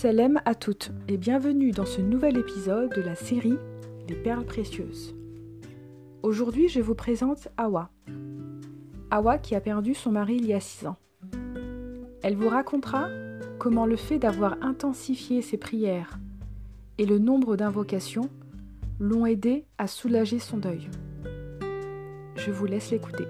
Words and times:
Salam 0.00 0.40
à 0.44 0.54
toutes 0.54 0.92
et 1.08 1.16
bienvenue 1.16 1.72
dans 1.72 1.84
ce 1.84 2.00
nouvel 2.00 2.38
épisode 2.38 2.94
de 2.94 3.02
la 3.02 3.16
série 3.16 3.58
Les 4.08 4.14
perles 4.14 4.44
précieuses. 4.44 5.16
Aujourd'hui, 6.22 6.68
je 6.68 6.80
vous 6.80 6.94
présente 6.94 7.48
Awa. 7.56 7.90
Awa 9.10 9.38
qui 9.38 9.56
a 9.56 9.60
perdu 9.60 9.94
son 9.94 10.12
mari 10.12 10.36
il 10.36 10.46
y 10.46 10.54
a 10.54 10.60
6 10.60 10.86
ans. 10.86 10.98
Elle 12.22 12.36
vous 12.36 12.48
racontera 12.48 13.08
comment 13.58 13.86
le 13.86 13.96
fait 13.96 14.20
d'avoir 14.20 14.56
intensifié 14.62 15.42
ses 15.42 15.56
prières 15.56 16.20
et 16.98 17.04
le 17.04 17.18
nombre 17.18 17.56
d'invocations 17.56 18.30
l'ont 19.00 19.26
aidé 19.26 19.66
à 19.78 19.88
soulager 19.88 20.38
son 20.38 20.58
deuil. 20.58 20.88
Je 22.36 22.52
vous 22.52 22.66
laisse 22.66 22.92
l'écouter. 22.92 23.26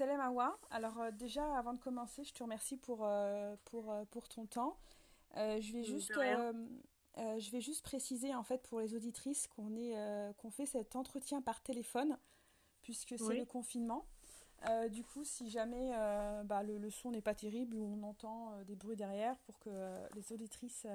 Selem 0.00 0.18
Awa, 0.18 0.58
alors 0.70 0.98
euh, 0.98 1.10
déjà 1.10 1.44
avant 1.58 1.74
de 1.74 1.78
commencer, 1.78 2.24
je 2.24 2.32
te 2.32 2.42
remercie 2.42 2.78
pour, 2.78 3.00
euh, 3.04 3.54
pour, 3.66 3.92
euh, 3.92 4.02
pour 4.06 4.30
ton 4.30 4.46
temps. 4.46 4.78
Je, 5.36 5.72
vais 5.74 5.84
juste, 5.84 6.14
je 6.14 7.50
vais 7.50 7.60
juste 7.60 7.84
préciser 7.84 8.34
en 8.34 8.42
fait 8.42 8.62
pour 8.62 8.80
les 8.80 8.94
auditrices 8.94 9.46
qu'on 9.46 9.68
qu'on 10.38 10.50
fait 10.50 10.64
cet 10.64 10.96
entretien 10.96 11.42
par 11.42 11.62
téléphone 11.62 12.16
puisque 12.80 13.18
c'est 13.18 13.36
le 13.36 13.44
confinement. 13.44 14.06
Du 14.90 15.04
coup, 15.04 15.22
si 15.22 15.50
jamais 15.50 15.90
bah, 16.46 16.62
le, 16.62 16.78
le 16.78 16.90
son 16.90 17.10
n'est 17.10 17.20
pas 17.20 17.34
terrible 17.34 17.76
ou 17.76 17.84
on 17.84 18.02
entend 18.02 18.58
des 18.62 18.76
bruits 18.76 18.96
derrière 18.96 19.36
pour 19.40 19.58
que 19.58 19.70
les 20.14 20.32
auditrices 20.32 20.86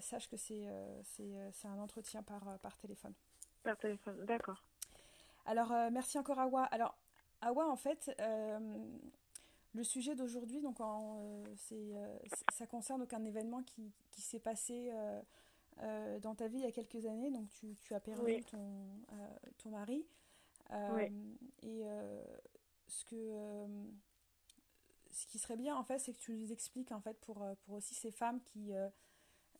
sachent 0.00 0.28
que 0.28 0.36
c'est 0.36 0.68
c'est, 1.04 1.68
un 1.68 1.78
entretien 1.78 2.22
par, 2.22 2.58
par 2.58 2.76
téléphone. 2.76 3.14
par 3.64 3.78
téléphone. 3.78 4.26
D'accord. 4.26 4.62
Alors, 5.46 5.70
euh, 5.70 5.90
merci 5.92 6.18
encore 6.18 6.40
Awa. 6.40 6.64
Alors, 6.64 6.96
Awa, 7.40 7.68
en 7.68 7.76
fait, 7.76 8.14
euh, 8.20 8.58
le 9.74 9.84
sujet 9.84 10.14
d'aujourd'hui, 10.14 10.60
donc 10.60 10.80
en, 10.80 11.18
euh, 11.20 11.44
c'est, 11.56 11.74
euh, 11.96 12.18
ça 12.52 12.66
concerne 12.66 13.00
donc 13.00 13.12
un 13.12 13.24
événement 13.24 13.62
qui, 13.62 13.92
qui 14.10 14.22
s'est 14.22 14.40
passé 14.40 14.92
dans 16.22 16.34
ta 16.34 16.48
vie 16.48 16.58
il 16.58 16.64
y 16.64 16.66
a 16.66 16.72
quelques 16.72 17.04
années. 17.06 17.30
Donc, 17.30 17.48
tu, 17.50 17.74
tu 17.76 17.94
as 17.94 18.00
perdu 18.00 18.22
Oui, 18.24 18.44
ton, 18.44 18.86
ton 19.58 19.70
mari. 19.70 20.06
Oui, 20.70 21.12
et 21.62 21.84
ce 22.88 23.04
que, 23.04 23.66
ce 25.10 25.26
qui 25.26 25.38
serait 25.38 25.56
bien, 25.56 25.76
en 25.76 25.84
fait, 25.84 25.98
c'est 25.98 26.14
que 26.14 26.18
tu 26.18 26.32
nous 26.32 26.50
expliques, 26.50 26.92
en 26.92 27.00
fait, 27.00 27.20
pour, 27.20 27.46
pour 27.66 27.74
aussi 27.74 27.94
ces 27.94 28.10
femmes 28.10 28.40
qui, 28.40 28.72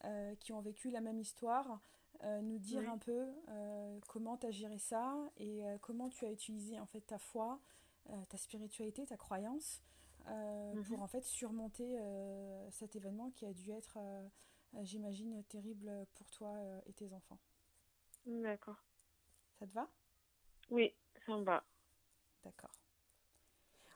euh, 0.04 0.34
qui 0.36 0.52
ont 0.52 0.60
vécu 0.60 0.90
la 0.90 1.00
même 1.00 1.18
histoire, 1.18 1.80
euh, 2.24 2.40
nous 2.40 2.58
dire 2.58 2.88
un 2.90 2.98
peu 2.98 3.26
euh, 3.48 3.98
comment 4.08 4.36
tu 4.36 4.46
as 4.46 4.50
géré 4.50 4.78
ça 4.78 5.14
et 5.36 5.64
euh, 5.64 5.78
comment 5.78 6.08
tu 6.08 6.24
as 6.24 6.30
utilisé 6.32 6.78
en 6.80 6.86
fait 6.86 7.00
ta 7.00 7.18
foi, 7.18 7.60
ta 8.28 8.36
spiritualité, 8.36 9.04
ta 9.06 9.16
croyance 9.16 9.82
euh, 10.28 10.74
pour 10.84 10.98
Mhm. 10.98 11.02
en 11.02 11.06
fait 11.08 11.22
surmonter 11.24 11.98
cet 12.70 12.94
événement 12.96 13.30
qui 13.30 13.46
a 13.46 13.52
dû 13.52 13.70
être, 13.72 13.98
j'imagine, 14.82 15.42
terrible 15.44 16.06
pour 16.14 16.30
toi 16.30 16.52
et 16.86 16.92
tes 16.92 17.12
enfants. 17.12 17.38
D'accord. 18.26 18.82
Ça 19.58 19.66
te 19.66 19.72
va? 19.72 19.88
Oui, 20.70 20.94
ça 21.26 21.36
me 21.36 21.44
va. 21.44 21.64
D'accord. 22.44 22.72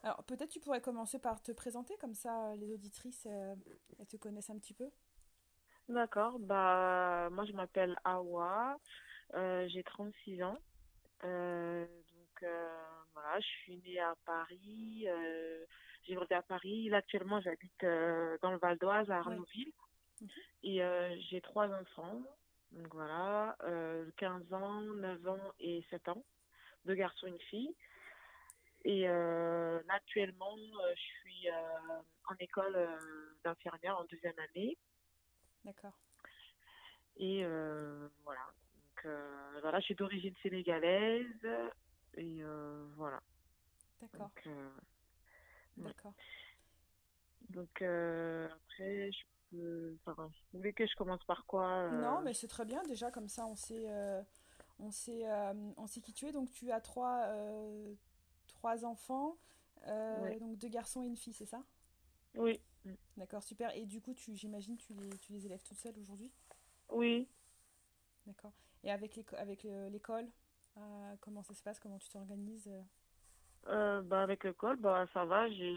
Alors 0.03 0.23
peut-être 0.23 0.49
tu 0.49 0.59
pourrais 0.59 0.81
commencer 0.81 1.19
par 1.19 1.41
te 1.41 1.51
présenter, 1.51 1.95
comme 1.97 2.15
ça 2.15 2.55
les 2.55 2.71
auditrices 2.73 3.25
elles 3.25 4.07
te 4.07 4.17
connaissent 4.17 4.49
un 4.49 4.57
petit 4.57 4.73
peu. 4.73 4.89
D'accord. 5.91 6.39
Bah, 6.39 7.27
moi, 7.31 7.43
je 7.45 7.51
m'appelle 7.51 7.97
Awa. 8.05 8.77
Euh, 9.33 9.67
j'ai 9.67 9.83
36 9.83 10.41
ans. 10.41 10.57
Euh, 11.25 11.85
donc, 11.85 12.43
euh, 12.43 12.77
voilà, 13.13 13.39
je 13.41 13.45
suis 13.45 13.77
née 13.85 13.99
à 13.99 14.15
Paris. 14.25 15.05
J'ai 16.03 16.15
grandi 16.15 16.33
à 16.33 16.41
Paris. 16.41 16.87
Là, 16.87 16.97
actuellement, 16.97 17.41
j'habite 17.41 17.81
dans 17.81 18.51
le 18.51 18.57
Val 18.57 18.77
d'Oise, 18.77 19.11
à. 19.11 19.17
Arnouville. 19.17 19.73
Mhm. 20.21 20.29
Et 20.63 20.81
j'ai 21.29 21.41
trois 21.41 21.67
enfants. 21.67 22.21
Donc, 22.71 22.93
voilà, 22.93 23.57
euh, 23.63 24.09
15 24.15 24.53
ans, 24.53 24.81
9 24.81 25.27
ans 25.27 25.53
et 25.59 25.83
7 25.89 26.07
ans. 26.07 26.23
Deux 26.85 26.95
garçons 26.95 27.27
et 27.27 27.31
une 27.31 27.39
fille. 27.41 27.75
Et 28.85 29.07
actuellement, 29.89 30.55
je 30.95 31.01
suis 31.01 31.49
en 32.29 32.35
école 32.39 32.87
d'infirmière 33.43 33.99
en 33.99 34.05
deuxième 34.05 34.39
année. 34.39 34.77
D'accord. 35.65 35.93
Et 37.17 37.43
euh, 37.43 38.07
voilà. 38.23 38.41
Donc, 38.75 39.05
euh, 39.05 39.59
voilà, 39.61 39.79
je 39.79 39.85
suis 39.85 39.95
d'origine 39.95 40.33
sénégalaise. 40.41 41.45
Et 42.15 42.43
euh, 42.43 42.87
voilà. 42.95 43.21
D'accord. 44.01 44.29
D'accord. 45.77 46.13
Donc 47.49 47.81
euh, 47.81 48.47
après, 48.49 49.11
je 49.11 49.23
peux. 49.51 49.97
Enfin, 50.05 50.31
vous 50.51 50.59
voulez 50.59 50.73
que 50.73 50.85
je 50.85 50.95
commence 50.95 51.23
par 51.25 51.45
quoi 51.45 51.89
Non, 51.91 52.21
mais 52.21 52.33
c'est 52.33 52.47
très 52.47 52.65
bien 52.65 52.83
déjà, 52.83 53.11
comme 53.11 53.27
ça 53.27 53.45
on 53.45 53.55
sait, 53.55 53.85
euh, 53.89 54.21
on 54.79 54.91
sait, 54.91 55.23
on 55.77 55.87
sait 55.87 56.01
qui 56.01 56.13
tu 56.13 56.25
es. 56.27 56.31
Donc 56.31 56.51
tu 56.51 56.71
as 56.71 56.81
trois, 56.81 57.27
trois 58.47 58.85
enfants, 58.85 59.37
Ouais. 59.87 60.39
donc 60.39 60.57
deux 60.57 60.69
garçons 60.69 61.03
et 61.03 61.07
une 61.07 61.17
fille, 61.17 61.33
c'est 61.33 61.45
ça? 61.45 61.63
Oui. 62.35 62.61
Mm. 62.85 62.93
D'accord, 63.17 63.43
super. 63.43 63.75
Et 63.75 63.85
du 63.85 64.01
coup, 64.01 64.13
tu, 64.13 64.35
j'imagine, 64.35 64.77
tu 64.77 64.93
les, 64.93 65.17
tu 65.19 65.33
les 65.33 65.45
élèves 65.45 65.63
toute 65.63 65.77
seule 65.77 65.97
aujourd'hui? 65.99 66.31
Oui. 66.89 67.27
D'accord. 68.25 68.53
Et 68.83 68.91
avec 68.91 69.15
l'éco- 69.15 69.35
avec 69.35 69.63
l'école, 69.63 70.27
euh, 70.77 71.15
comment 71.21 71.43
ça 71.43 71.53
se 71.53 71.61
passe? 71.63 71.79
Comment 71.79 71.99
tu 71.99 72.09
t'organises? 72.09 72.67
euh? 72.67 72.81
Euh, 73.67 74.01
bah, 74.01 74.23
avec 74.23 74.43
l'école, 74.43 74.77
bah, 74.77 75.05
ça 75.13 75.25
va. 75.25 75.47
J'ai, 75.49 75.75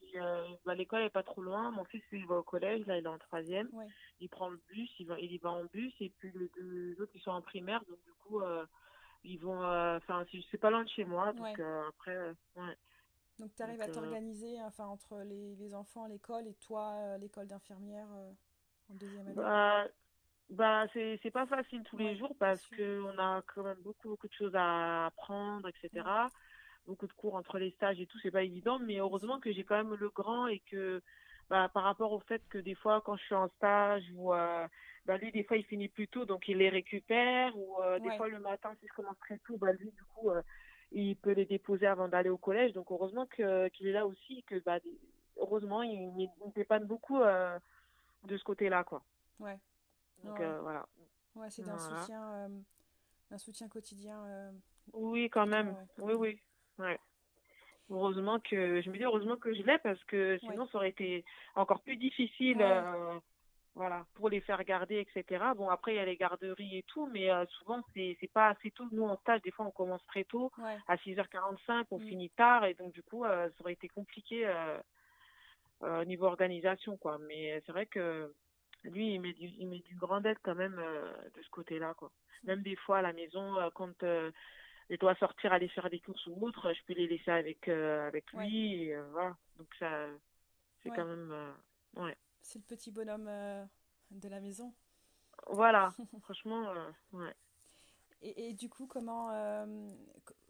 j'ai, 0.00 0.20
euh, 0.20 0.46
bah, 0.66 0.74
l'école 0.74 1.02
est 1.02 1.10
pas 1.10 1.22
trop 1.22 1.42
loin. 1.42 1.70
Mon 1.70 1.84
fils, 1.84 2.02
il 2.12 2.26
va 2.26 2.36
au 2.36 2.42
collège. 2.42 2.84
Là, 2.86 2.98
il 2.98 3.04
est 3.04 3.08
en 3.08 3.18
troisième. 3.18 3.68
Ouais, 3.72 3.88
Il 4.20 4.28
prend 4.28 4.50
le 4.50 4.60
bus. 4.68 4.90
Il 4.98 5.06
va, 5.06 5.18
il 5.18 5.32
y 5.32 5.38
va 5.38 5.50
en 5.50 5.64
bus. 5.64 5.94
Et 6.00 6.10
puis 6.10 6.30
les 6.34 6.50
deux 6.56 7.00
autres, 7.00 7.12
ils 7.14 7.22
sont 7.22 7.30
en 7.30 7.40
primaire. 7.42 7.82
Donc, 7.86 7.98
du 8.04 8.12
coup, 8.24 8.40
euh, 8.40 8.66
ils 9.24 9.38
vont. 9.38 9.64
Enfin, 9.96 10.24
c'est 10.30 10.40
c'est 10.50 10.58
pas 10.58 10.70
loin 10.70 10.84
de 10.84 10.88
chez 10.90 11.04
moi. 11.04 11.32
Donc, 11.32 11.58
ouais. 11.58 11.64
après, 11.88 12.18
ouais. 12.56 12.76
Donc 13.42 13.54
tu 13.54 13.62
arrives 13.62 13.82
à 13.82 13.88
euh, 13.88 13.90
t'organiser, 13.90 14.62
enfin, 14.62 14.86
entre 14.86 15.18
les, 15.22 15.54
les 15.56 15.74
enfants, 15.74 16.06
l'école 16.06 16.48
et 16.48 16.54
toi, 16.54 16.94
euh, 16.96 17.18
l'école 17.18 17.46
d'infirmière 17.48 18.08
euh, 18.14 18.32
en 18.88 18.94
deuxième 18.94 19.28
année? 19.28 19.50
bah, 19.50 19.86
bah, 20.50 20.86
c'est, 20.94 21.20
c'est 21.22 21.30
pas 21.32 21.46
facile 21.46 21.84
tous 21.84 21.98
les 21.98 22.16
jours 22.18 22.36
parce 22.38 22.66
sûr. 22.68 22.76
que 22.76 23.02
on 23.02 23.18
a 23.18 23.42
quand 23.54 23.64
même 23.64 23.80
beaucoup, 23.82 24.08
beaucoup 24.10 24.28
de 24.28 24.34
choses 24.34 24.54
à 24.56 25.06
apprendre, 25.06 25.68
etc. 25.68 25.90
Ouais, 25.92 26.18
beaucoup 26.86 27.06
de 27.08 27.12
cours 27.14 27.36
entre 27.36 27.58
les 27.58 27.72
stages 27.72 28.00
et 28.00 28.06
tout, 28.06 28.18
c'est 28.20 28.30
pas 28.32 28.44
évident, 28.44 28.78
mais 28.80 28.98
heureusement 28.98 29.40
que 29.40 29.52
j'ai 29.52 29.64
quand 29.64 29.76
même 29.76 29.94
le 29.96 30.10
grand 30.10 30.48
et 30.48 30.60
que 30.60 31.02
bah, 31.50 31.70
par 31.74 31.84
rapport 31.84 32.12
au 32.12 32.20
fait 32.20 32.42
que 32.50 32.58
des 32.58 32.74
fois 32.76 33.02
quand 33.02 33.16
je 33.16 33.24
suis 33.24 33.34
en 33.36 33.48
stage 33.50 34.04
ou 34.14 34.34
euh, 34.34 34.66
bah, 35.06 35.18
lui 35.18 35.32
des 35.32 35.44
fois 35.44 35.56
il 35.58 35.64
finit 35.66 35.88
plus 35.88 36.08
tôt 36.08 36.26
donc 36.26 36.48
il 36.48 36.58
les 36.58 36.70
récupère 36.70 37.56
ou 37.58 37.82
euh, 37.82 38.00
des 38.00 38.10
Ouais, 38.10 38.12
fois 38.12 38.28
le 38.28 38.40
matin 38.40 38.74
si 38.80 38.86
je 38.88 38.94
commence 38.94 39.18
très 39.20 39.38
tôt 39.40 39.58
bah 39.58 39.72
lui 39.74 39.92
du 39.92 40.04
coup 40.14 40.30
euh, 40.30 40.42
il 40.94 41.16
peut 41.16 41.32
les 41.32 41.44
déposer 41.46 41.86
avant 41.86 42.08
d'aller 42.08 42.28
au 42.30 42.36
collège 42.38 42.72
donc 42.72 42.90
heureusement 42.90 43.26
que 43.26 43.68
qu'il 43.68 43.86
est 43.86 43.92
là 43.92 44.06
aussi 44.06 44.42
que 44.44 44.58
bah 44.60 44.78
heureusement 45.38 45.82
il, 45.82 45.92
il, 46.18 46.30
il 46.44 46.52
dépanne 46.54 46.84
beaucoup 46.84 47.20
euh, 47.20 47.58
de 48.24 48.36
ce 48.36 48.44
côté-là 48.44 48.84
quoi. 48.84 49.02
ouais, 49.40 49.58
Donc 50.24 50.38
ouais. 50.38 50.44
euh, 50.44 50.60
voilà. 50.60 50.86
Ouais, 51.34 51.50
c'est 51.50 51.62
d'un 51.62 51.76
Voilà. 51.76 52.00
soutien, 52.00 52.32
euh, 52.34 52.48
d'un 53.30 53.38
soutien 53.38 53.68
quotidien 53.68 54.52
Oui 54.92 55.30
quand 55.30 55.46
même. 55.46 55.68
ouais. 55.98 56.04
Oui 56.04 56.14
oui. 56.14 56.40
Ouais. 56.78 56.98
Heureusement 57.90 58.38
que 58.40 58.80
je 58.80 58.90
me 58.90 58.96
dis 58.96 59.04
heureusement 59.04 59.36
que 59.36 59.52
je 59.52 59.62
l'ai 59.62 59.78
parce 59.78 60.02
que 60.04 60.34
Ouais, 60.34 60.38
sinon 60.40 60.66
ça 60.68 60.78
aurait 60.78 60.90
été 60.90 61.24
encore 61.56 61.80
plus 61.82 61.96
difficile 61.96 62.58
ouais, 62.58 63.20
voilà 63.74 64.04
pour 64.14 64.28
les 64.28 64.40
faire 64.40 64.62
garder 64.64 64.98
etc. 64.98 65.44
Bon 65.56 65.68
après 65.70 65.94
il 65.94 65.96
y 65.96 66.00
a 66.00 66.04
les 66.04 66.16
garderies 66.16 66.78
et 66.78 66.82
tout 66.82 67.06
mais 67.06 67.30
euh, 67.30 67.46
souvent 67.46 67.82
c'est 67.94 68.30
pas 68.32 68.48
assez 68.48 68.70
tôt 68.70 68.86
nous 68.92 69.04
en 69.04 69.16
stage 69.18 69.40
des 69.42 69.50
fois 69.50 69.66
on 69.66 69.70
commence 69.70 70.04
très 70.06 70.24
tôt 70.24 70.52
ouais. 70.58 70.78
à 70.88 70.96
6h45 70.96 71.86
on 71.90 71.98
Mm. 71.98 72.08
finit 72.08 72.30
tard 72.30 72.64
et 72.66 72.74
donc 72.74 72.92
du 72.92 73.02
coup 73.02 73.24
euh, 73.24 73.48
ça 73.48 73.54
aurait 73.60 73.72
été 73.72 73.88
compliqué 73.88 74.46
euh, 74.46 74.78
euh, 75.82 76.02
au 76.02 76.04
niveau 76.04 76.26
organisation 76.26 76.96
quoi 76.98 77.18
mais 77.18 77.62
c'est 77.64 77.72
vrai 77.72 77.86
que 77.86 78.34
lui 78.84 79.14
il 79.14 79.20
met 79.20 79.32
du 79.32 79.46
il 79.46 79.68
met 79.68 79.78
du 79.78 79.94
grand 79.94 80.22
aide 80.26 80.38
quand 80.42 80.54
même 80.54 80.76
de 81.34 81.42
ce 81.42 81.50
côté-là 81.50 81.94
quoi. 81.94 82.10
Même 82.44 82.62
des 82.62 82.76
fois 82.76 82.98
à 82.98 83.02
la 83.02 83.12
maison 83.12 83.54
quand 83.74 83.94
je 84.02 84.96
dois 84.96 85.14
sortir 85.14 85.52
aller 85.52 85.68
faire 85.68 85.88
des 85.88 86.00
courses 86.00 86.26
ou 86.26 86.44
autre, 86.46 86.72
je 86.74 86.82
peux 86.86 86.92
les 86.94 87.06
laisser 87.06 87.30
avec 87.30 87.68
avec 87.68 88.24
Ouais, 88.34 88.46
lui 88.46 88.88
et, 88.88 88.96
voilà. 89.12 89.36
Donc 89.56 89.68
ça 89.78 90.08
c'est 90.82 90.90
quand 90.90 91.04
même 91.04 91.54
ouais. 91.96 92.16
C'est 92.42 92.58
le 92.58 92.64
petit 92.64 92.90
bonhomme 92.90 93.28
euh, 93.28 93.64
de 94.10 94.28
la 94.28 94.40
maison. 94.40 94.74
Voilà, 95.48 95.94
franchement 96.22 96.68
euh, 96.68 96.90
ouais. 97.12 97.34
Et, 98.22 98.48
et 98.48 98.52
du 98.52 98.68
coup, 98.68 98.86
comment, 98.86 99.30
euh, 99.32 99.88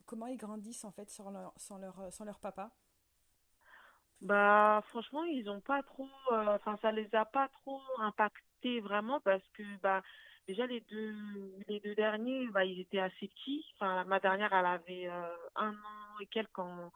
comment 0.06 0.26
ils 0.26 0.36
grandissent 0.36 0.84
en 0.84 0.90
fait 0.92 1.10
sans 1.10 1.30
leur, 1.30 1.52
sans 1.56 1.78
leur, 1.78 2.12
sans 2.12 2.24
leur 2.24 2.38
papa? 2.40 2.70
Bah 4.20 4.82
franchement, 4.88 5.24
ils 5.24 5.50
ont 5.50 5.60
pas 5.60 5.82
trop 5.82 6.08
enfin 6.30 6.78
ça 6.80 6.92
les 6.92 7.12
a 7.14 7.24
pas 7.24 7.48
trop 7.48 7.80
impactés 7.98 8.80
vraiment 8.80 9.20
parce 9.20 9.42
que 9.54 9.62
bah 9.82 10.02
déjà 10.46 10.66
les 10.66 10.80
deux 10.82 11.14
les 11.68 11.80
deux 11.80 11.94
derniers 11.96 12.46
bah 12.48 12.64
ils 12.64 12.80
étaient 12.80 13.00
assez 13.00 13.28
petits. 13.28 13.64
Enfin 13.74 14.04
ma 14.04 14.20
dernière 14.20 14.52
elle 14.52 14.66
avait 14.66 15.08
euh, 15.08 15.36
un 15.56 15.72
an 15.72 16.18
et 16.20 16.26
quelques 16.26 16.52
quand, 16.52 16.92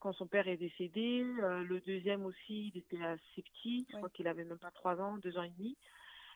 quand 0.00 0.12
son 0.12 0.26
père 0.26 0.48
est 0.48 0.56
décédé. 0.56 1.24
Euh, 1.42 1.62
le 1.64 1.80
deuxième 1.80 2.24
aussi, 2.24 2.72
il 2.74 2.78
était 2.78 3.02
assez 3.02 3.42
petit. 3.42 3.86
Je 3.90 3.96
crois 3.96 4.10
qu'il 4.10 4.28
avait 4.28 4.44
même 4.44 4.58
pas 4.58 4.70
trois 4.70 5.00
ans, 5.00 5.18
deux 5.18 5.36
ans 5.38 5.42
et 5.42 5.50
demi. 5.50 5.76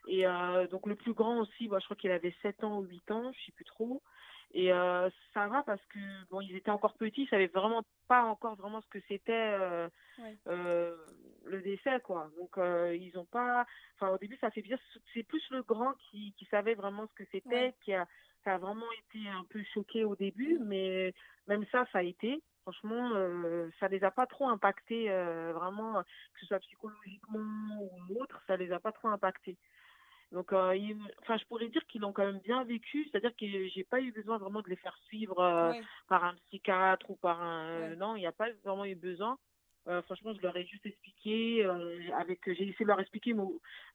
Et 0.08 0.26
euh, 0.26 0.66
donc 0.66 0.86
le 0.86 0.96
plus 0.96 1.12
grand 1.12 1.38
aussi, 1.40 1.68
bah, 1.68 1.78
je 1.78 1.84
crois 1.84 1.96
qu'il 1.96 2.10
avait 2.10 2.34
sept 2.42 2.62
ans 2.64 2.78
ou 2.78 2.82
huit 2.82 3.08
ans, 3.10 3.32
je 3.32 3.46
sais 3.46 3.52
plus 3.52 3.64
trop. 3.64 4.02
Et 4.54 4.72
euh, 4.72 5.08
ça 5.32 5.46
va 5.46 5.62
parce 5.62 5.84
que 5.86 5.98
bon, 6.30 6.40
ils 6.40 6.54
étaient 6.56 6.70
encore 6.70 6.94
petits, 6.94 7.22
ils 7.22 7.28
savaient 7.28 7.46
vraiment 7.46 7.82
pas 8.08 8.24
encore 8.24 8.54
vraiment 8.56 8.82
ce 8.82 8.88
que 8.88 8.98
c'était 9.08 9.56
euh, 10.46 10.96
le 11.46 11.62
décès, 11.62 12.00
quoi. 12.00 12.30
Donc 12.36 12.56
ils 12.58 13.12
ont 13.16 13.24
pas. 13.24 13.64
Enfin, 13.94 14.12
au 14.12 14.18
début, 14.18 14.36
ça 14.40 14.50
fait 14.50 14.60
bien. 14.60 14.76
C'est 15.14 15.22
plus 15.22 15.42
le 15.50 15.62
grand 15.62 15.94
qui, 16.10 16.34
qui 16.36 16.44
savait 16.46 16.74
vraiment 16.74 17.06
ce 17.06 17.14
que 17.14 17.28
c'était, 17.32 17.74
qui 17.82 17.94
a, 17.94 18.06
ça 18.44 18.54
a 18.54 18.58
vraiment 18.58 18.90
été 19.08 19.26
un 19.28 19.44
peu 19.48 19.62
choqué 19.72 20.04
au 20.04 20.16
début, 20.16 20.58
mais 20.60 21.14
même 21.46 21.64
ça, 21.72 21.86
ça 21.92 22.00
a 22.00 22.02
été. 22.02 22.42
Franchement, 22.62 23.10
euh, 23.14 23.68
ça 23.80 23.88
les 23.88 24.04
a 24.04 24.10
pas 24.10 24.26
trop 24.26 24.48
impactés, 24.48 25.10
euh, 25.10 25.52
vraiment, 25.52 26.02
que 26.02 26.40
ce 26.40 26.46
soit 26.46 26.60
psychologiquement 26.60 27.80
ou 28.08 28.20
autre, 28.20 28.40
ça 28.46 28.56
les 28.56 28.70
a 28.72 28.78
pas 28.80 28.92
trop 28.92 29.08
impactés. 29.08 29.56
Donc, 30.30 30.52
euh, 30.52 30.74
enfin, 31.20 31.36
je 31.36 31.44
pourrais 31.44 31.68
dire 31.68 31.84
qu'ils 31.86 32.00
l'ont 32.00 32.12
quand 32.12 32.24
même 32.24 32.40
bien 32.40 32.64
vécu, 32.64 33.04
c'est-à-dire 33.10 33.36
que 33.36 33.46
j'ai 33.68 33.84
pas 33.84 34.00
eu 34.00 34.12
besoin 34.12 34.38
vraiment 34.38 34.62
de 34.62 34.70
les 34.70 34.76
faire 34.76 34.96
suivre 35.04 35.38
euh, 35.40 35.72
Ouais. 35.72 35.82
par 36.08 36.24
un 36.24 36.34
psychiatre 36.46 37.10
ou 37.10 37.16
par 37.16 37.42
un. 37.42 37.90
Ouais. 37.90 37.96
Non, 37.96 38.16
il 38.16 38.20
n'y 38.20 38.26
a 38.26 38.32
pas 38.32 38.50
vraiment 38.64 38.84
eu 38.86 38.94
besoin. 38.94 39.38
Euh, 39.88 40.00
franchement, 40.02 40.32
je 40.32 40.40
leur 40.40 40.56
ai 40.56 40.64
juste 40.64 40.86
expliqué, 40.86 41.64
euh, 41.66 41.98
avec, 42.16 42.40
j'ai 42.46 42.62
essayé 42.68 42.84
de 42.84 42.86
leur 42.88 43.00
expliquer, 43.00 43.34
mais, 43.34 43.42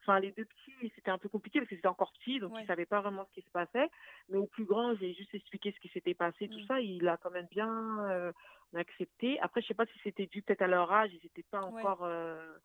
enfin, 0.02 0.20
les 0.20 0.34
deux 0.34 0.44
petits, 0.44 0.92
c'était 0.94 1.12
un 1.12 1.18
peu 1.18 1.30
compliqué 1.30 1.60
parce 1.60 1.70
qu'ils 1.70 1.78
étaient 1.78 1.88
encore 1.88 2.12
petits, 2.20 2.40
donc 2.40 2.54
Ouais. 2.54 2.63
ils 2.63 2.68
savaient 2.68 2.86
pas 2.86 3.00
vraiment 3.00 3.25
ce 3.25 3.31
qui 3.34 3.42
se 3.42 3.50
passait. 3.52 3.90
Mais 4.28 4.38
au 4.38 4.48
plus 4.48 4.66
grand, 4.66 4.96
j'ai 4.96 5.13
juste 5.13 5.34
expliqué 5.34 5.72
ce 5.72 5.80
qui 5.80 5.88
s'était 5.88 6.13
passé, 6.13 6.50
tout 6.50 6.60
ça. 6.68 6.81
Il 6.81 7.08
a 7.08 7.16
quand 7.18 7.31
même 7.31 7.48
bien 7.50 7.72
euh, 8.10 8.34
accepté. 8.75 9.40
Après, 9.40 9.62
je 9.62 9.68
sais 9.68 9.74
pas 9.74 9.86
si 9.86 10.00
c'était 10.04 10.28
dû 10.28 10.42
peut-être 10.42 10.62
à 10.62 10.68
leur 10.68 10.92
âge, 10.92 11.12
ils 11.14 11.24
n'étaient 11.24 11.44
pas 11.50 11.62
Ouais. 11.62 11.81
encore, 11.81 12.04
euh, 12.04 12.58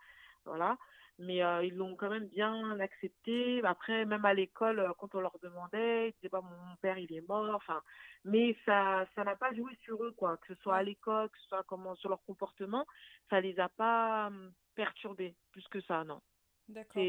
voilà. 0.44 0.76
Mais 1.18 1.42
euh, 1.42 1.64
ils 1.64 1.76
l'ont 1.76 1.94
quand 1.94 2.08
même 2.08 2.26
bien 2.26 2.80
accepté. 2.80 3.62
Après, 3.64 4.04
même 4.06 4.24
à 4.24 4.34
l'école, 4.34 4.80
euh, 4.80 4.92
quand 4.98 5.14
on 5.14 5.20
leur 5.20 5.38
demandait, 5.40 6.08
ils 6.08 6.12
disaient 6.14 6.30
pas 6.30 6.40
mon 6.40 6.76
père 6.80 6.98
il 6.98 7.12
est 7.12 7.26
mort. 7.28 7.54
Enfin, 7.54 7.82
mais 8.24 8.56
ça, 8.64 9.06
ça 9.14 9.22
n'a 9.22 9.36
pas 9.36 9.52
joué 9.54 9.76
sur 9.82 10.02
eux 10.02 10.12
quoi. 10.12 10.38
Que 10.38 10.54
ce 10.54 10.62
soit 10.62 10.76
à 10.76 10.82
l'école, 10.82 11.28
que 11.28 11.38
ce 11.38 11.48
soit 11.48 11.62
comment 11.64 11.94
sur 11.96 12.08
leur 12.08 12.22
comportement, 12.24 12.86
ça 13.28 13.40
les 13.40 13.58
a 13.60 13.68
pas 13.68 14.28
hum, 14.28 14.52
perturbés 14.74 15.36
plus 15.52 15.66
que 15.68 15.80
ça, 15.82 16.02
non. 16.04 16.20
D'accord. 16.68 17.02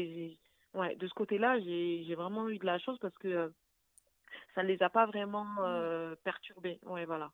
Ouais, 0.74 0.96
de 0.96 1.06
ce 1.06 1.14
côté-là, 1.14 1.58
j'ai, 1.60 2.14
vraiment 2.14 2.48
eu 2.48 2.58
de 2.58 2.66
la 2.66 2.78
chance 2.78 2.98
parce 2.98 3.16
que 3.18 3.52
ça 4.54 4.62
ne 4.62 4.68
les 4.68 4.82
a 4.82 4.90
pas 4.90 5.06
vraiment 5.06 5.46
euh, 5.60 6.14
perturbés. 6.24 6.80
Ouais, 6.82 7.04
voilà. 7.04 7.30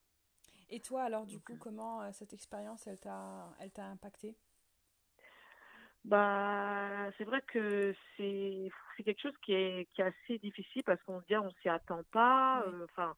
Et 0.71 0.81
toi, 0.81 1.03
alors, 1.03 1.27
du 1.27 1.39
coup, 1.41 1.53
euh, 1.53 1.59
comment 1.59 2.03
euh, 2.03 2.11
cette 2.13 2.33
expérience, 2.33 2.87
elle 2.87 2.99
t'a, 3.01 3.55
elle 3.61 3.73
t'a 3.73 3.85
impacté? 3.87 4.37
Bah, 6.05 7.11
c'est 7.19 7.25
vrai 7.25 7.43
que 7.47 7.95
c'est 8.17 8.71
c'est 8.97 9.03
quelque 9.05 9.21
chose 9.21 9.37
qui 9.43 9.53
est 9.53 9.87
qui 9.95 10.01
est 10.03 10.05
assez 10.07 10.39
difficile 10.39 10.83
parce 10.85 11.03
qu'on 11.05 11.21
se 11.21 11.27
dit 11.27 11.35
ah, 11.35 11.43
on 11.43 11.51
s'y 11.63 11.69
attend 11.69 12.03
pas. 12.13 12.65
Oui. 12.65 12.67
euh, 12.67 12.85
Enfin, 12.91 13.17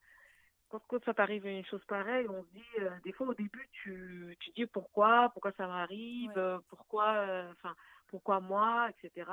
quand, 0.68 0.80
quand 0.88 1.04
ça 1.04 1.14
t'arrive 1.14 1.46
une 1.46 1.64
chose 1.66 1.84
pareille, 1.86 2.26
on 2.28 2.44
se 2.44 2.50
dit 2.50 2.64
euh, 2.80 2.90
des 3.04 3.12
fois 3.12 3.28
au 3.28 3.34
début 3.34 3.68
tu 3.72 4.36
tu 4.40 4.50
dis 4.52 4.66
pourquoi 4.66 5.30
pourquoi 5.30 5.52
ça 5.52 5.66
m'arrive, 5.68 6.60
pourquoi 6.68 7.14
euh, 7.16 7.52
enfin 7.52 7.74
pourquoi 8.08 8.40
moi, 8.40 8.90
etc. 8.90 9.30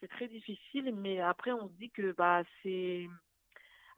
C'est 0.00 0.08
très 0.08 0.28
difficile, 0.28 0.94
mais 0.96 1.20
après 1.20 1.52
on 1.52 1.68
se 1.68 1.74
dit 1.74 1.90
que 1.90 2.12
bah 2.12 2.42
c'est 2.62 3.06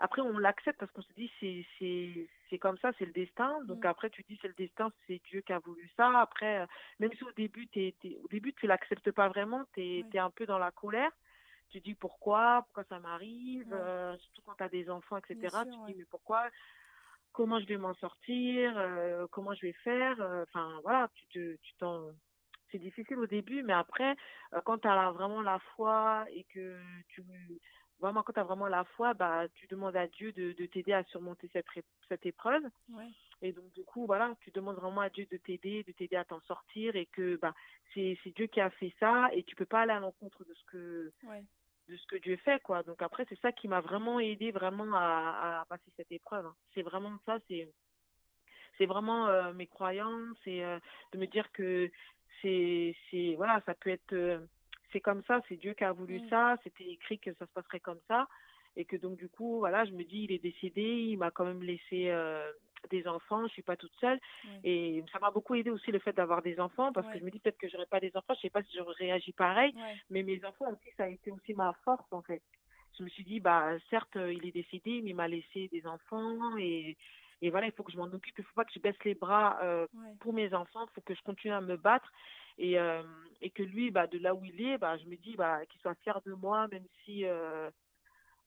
après, 0.02 0.20
on 0.20 0.37
l'accepte 0.37 0.81
parce 0.81 0.90
qu'on 0.90 1.02
se 1.02 1.12
dit 1.12 1.31
c'est 1.38 1.64
c'est 1.78 2.28
c'est 2.50 2.58
comme 2.58 2.76
ça, 2.78 2.90
c'est 2.99 3.04
le 3.06 3.12
destin. 3.12 3.62
Donc 3.66 3.84
Mm. 3.84 3.88
après, 3.88 4.10
tu 4.10 4.25
dis 4.28 4.37
c'est 4.43 4.49
le 4.49 4.54
destin, 4.54 4.90
c'est 5.06 5.20
Dieu 5.31 5.43
qui 5.43 5.52
a 5.52 5.60
voulu 5.60 5.88
ça. 5.96 6.10
Après, 6.20 6.58
euh, 6.62 6.66
même 6.99 7.12
si 7.12 7.22
au 7.22 7.31
début 7.32 7.69
t'es, 7.69 7.94
t'es- 8.00 8.19
au 8.22 8.26
début 8.26 8.52
tu 8.54 8.66
l'acceptes 8.66 9.12
pas 9.12 9.28
vraiment, 9.28 9.64
t'es 9.75 10.02
Ouais. 10.02 10.08
t'es 10.10 10.19
un 10.19 10.31
peu 10.31 10.44
dans 10.44 10.58
la 10.58 10.72
colère. 10.72 11.12
Tu 11.70 11.81
dis 11.81 11.94
pourquoi, 11.94 12.62
pourquoi 12.66 12.82
ça 12.88 12.99
m'arrive, 12.99 13.72
Ouais. 13.72 13.78
euh, 13.81 14.16
surtout 14.19 14.43
quand 14.43 14.54
t'as 14.58 14.69
des 14.69 14.90
enfants, 14.90 15.19
etc. 15.19 15.50
Sûr, 15.50 15.60
tu 15.66 15.70
te 15.78 15.84
ouais. 15.87 15.93
dis 15.93 15.99
mais 16.00 16.04
pourquoi, 16.10 16.50
comment 17.32 17.60
je 17.60 17.66
vais 17.66 17.76
m'en 17.78 17.94
sortir, 17.94 18.76
euh, 18.76 19.26
comment 19.31 19.54
je 19.54 19.66
vais 19.66 19.72
faire. 19.84 20.16
Enfin 20.43 20.81
voilà, 20.82 21.08
tu 21.14 21.26
te 21.28 21.56
tu 21.62 21.75
t'en 21.78 22.10
c'est 22.72 22.78
difficile 22.78 23.19
au 23.19 23.26
début, 23.26 23.62
mais 23.62 23.75
après, 23.75 24.16
quand 24.64 24.78
tu 24.78 24.88
as 24.88 25.10
vraiment 25.12 25.43
la 25.43 25.58
foi 25.76 26.25
et 26.31 26.44
que 26.44 26.81
tu 27.08 27.22
vraiment 28.02 28.22
quand 28.22 28.34
tu 28.34 28.40
as 28.40 28.44
vraiment 28.44 28.69
la 28.69 28.84
foi, 28.84 29.14
bah 29.14 29.46
tu 29.54 29.66
demandes 29.69 29.96
à 29.96 30.06
Dieu 30.06 30.32
de, 30.32 30.52
de 30.52 30.66
t'aider 30.66 30.93
à 30.93 31.04
surmonter 31.04 31.49
cette 31.52 31.66
cette 32.08 32.26
épreuve 32.26 32.64
Ouais. 32.90 33.08
et 33.40 33.52
donc 33.52 33.72
du 33.72 33.82
coup 33.84 34.04
voilà, 34.06 34.34
tu 34.43 34.50
demandes 34.50 34.76
vraiment 34.76 35.00
à 35.00 35.08
Dieu 35.08 35.26
de 35.31 35.38
t'aider, 35.38 35.82
de 35.84 35.93
t'aider 35.93 36.16
à 36.16 36.25
t'en 36.25 36.40
sortir 36.43 36.94
et 36.96 37.06
que 37.06 37.37
bah 37.37 37.54
c'est 37.94 38.19
Dieu 38.37 38.46
qui 38.49 38.60
a 38.60 38.69
fait 38.70 38.93
ça 39.00 39.28
et 39.32 39.43
tu 39.44 39.54
peux 39.56 39.64
pas 39.66 39.81
aller 39.82 39.93
à 39.93 40.00
l'encontre 40.00 40.44
de 40.44 40.52
ce 40.54 40.64
que 40.64 41.12
Ouais. 41.25 41.44
de 41.88 41.96
ce 41.96 42.06
que 42.06 42.16
Dieu 42.16 42.37
fait 42.37 42.60
quoi. 42.62 42.82
Donc 42.82 43.00
après 43.02 43.25
c'est 43.28 43.40
ça 43.40 43.52
qui 43.52 43.69
m'a 43.69 43.81
vraiment 43.81 44.20
aidé 44.20 44.50
vraiment 44.52 44.93
à, 44.94 45.60
à 45.60 45.64
passer 45.66 45.90
cette 45.96 46.12
épreuve. 46.12 46.44
hein. 46.46 46.54
C'est 46.75 46.82
vraiment 46.82 47.16
ça, 47.26 47.38
c'est 47.49 47.69
c'est 48.78 48.87
vraiment 48.87 49.28
euh, 49.28 49.52
mes 49.52 49.66
croyances 49.66 50.38
et 50.46 50.64
euh, 50.64 50.78
de 51.12 51.19
me 51.19 51.26
dire 51.26 51.50
que 51.52 51.90
c'est 52.40 52.96
c'est 53.10 53.34
voilà 53.37 53.60
ça 53.66 53.75
peut 53.75 53.90
être 53.90 54.12
euh, 54.14 54.38
c'est 54.93 55.00
comme 55.00 55.23
ça 55.25 55.41
c'est 55.49 55.56
Dieu 55.56 55.75
qui 55.75 55.85
a 55.85 55.93
voulu 55.93 56.21
Mm. 56.21 56.29
ça 56.31 56.56
c'était 56.65 56.89
écrit 56.91 57.19
que 57.19 57.33
ça 57.35 57.47
se 57.47 57.53
passerait 57.53 57.81
comme 57.81 58.00
ça 58.09 58.27
et 58.77 58.85
que 58.85 58.97
donc 58.97 59.17
du 59.17 59.29
coup 59.29 59.59
voilà 59.59 59.85
je 59.85 59.93
me 59.93 60.05
dis 60.05 60.25
il 60.25 60.33
est 60.33 60.39
décédé 60.43 60.83
il 60.83 61.19
m'a 61.19 61.31
quand 61.31 61.44
même 61.44 61.62
laissé 61.62 62.09
euh, 62.11 62.50
des 62.91 63.06
enfants 63.06 63.47
je 63.47 63.53
suis 63.53 63.62
pas 63.62 63.77
toute 63.77 63.94
seule 64.00 64.19
Ouais. 64.44 64.61
et 64.65 65.05
ça 65.12 65.19
m'a 65.21 65.31
beaucoup 65.31 65.55
aidé 65.55 65.71
aussi 65.71 65.91
le 65.93 65.99
fait 66.00 66.12
d'avoir 66.15 66.43
des 66.43 66.59
enfants 66.59 66.93
parce 66.93 67.06
Ouais. 67.06 67.12
que 67.15 67.19
je 67.21 67.25
me 67.25 67.31
dis 67.31 67.39
peut-être 67.39 67.59
que 67.59 67.69
j'aurais 67.69 67.87
pas 67.87 68.00
des 68.00 68.11
enfants 68.17 68.35
je 68.35 68.41
sais 68.41 68.50
pas 68.50 68.62
si 68.62 68.77
j'aurais 68.77 68.94
réagi 68.99 69.33
pareil 69.33 69.73
Ouais. 69.77 69.97
mais 70.11 70.23
mes 70.23 70.44
enfants 70.44 70.71
aussi 70.73 70.91
ça 70.97 71.05
a 71.05 71.09
été 71.09 71.31
aussi 71.31 71.55
ma 71.55 71.73
force 71.85 72.11
en 72.12 72.23
fait 72.23 72.43
je 72.99 73.05
me 73.05 73.09
suis 73.09 73.25
dit 73.25 73.41
bah 73.41 73.73
certes 73.91 74.17
il 74.17 74.45
est 74.47 74.53
décédé 74.53 75.00
mais 75.03 75.11
il 75.11 75.17
m'a 75.17 75.29
laissé 75.29 75.69
des 75.69 75.87
enfants 75.87 76.56
et 76.59 76.97
et 77.43 77.50
voilà 77.50 77.67
il 77.67 77.73
faut 77.73 77.83
que 77.83 77.93
je 77.93 77.99
m'en 77.99 78.05
occupe. 78.05 78.39
Il 78.39 78.44
faut 78.44 78.55
pas 78.55 78.65
que 78.65 78.73
je 78.75 78.81
baisse 78.81 78.97
les 79.05 79.15
bras 79.15 79.59
euh, 79.62 79.87
Ouais. 79.94 80.15
pour 80.21 80.33
mes 80.33 80.55
enfants. 80.55 80.87
Il 80.89 80.94
faut 80.94 81.03
que 81.03 81.15
je 81.15 81.23
continue 81.23 81.53
à 81.53 81.61
me 81.61 81.77
battre. 81.77 82.11
Et 82.59 82.79
euh, 82.79 83.03
et 83.43 83.50
que 83.50 83.62
lui 83.62 83.91
bah 83.91 84.06
de 84.06 84.19
là 84.19 84.35
où 84.35 84.44
il 84.44 84.61
est 84.62 84.79
bah 84.79 84.97
je 84.99 85.05
me 85.06 85.17
dis 85.17 85.37
bah 85.37 85.65
qu'il 85.67 85.81
soit 85.81 85.94
fier 85.97 86.21
de 86.25 86.33
moi 86.33 86.69
même 86.69 86.87
si 87.05 87.25
euh, 87.27 87.71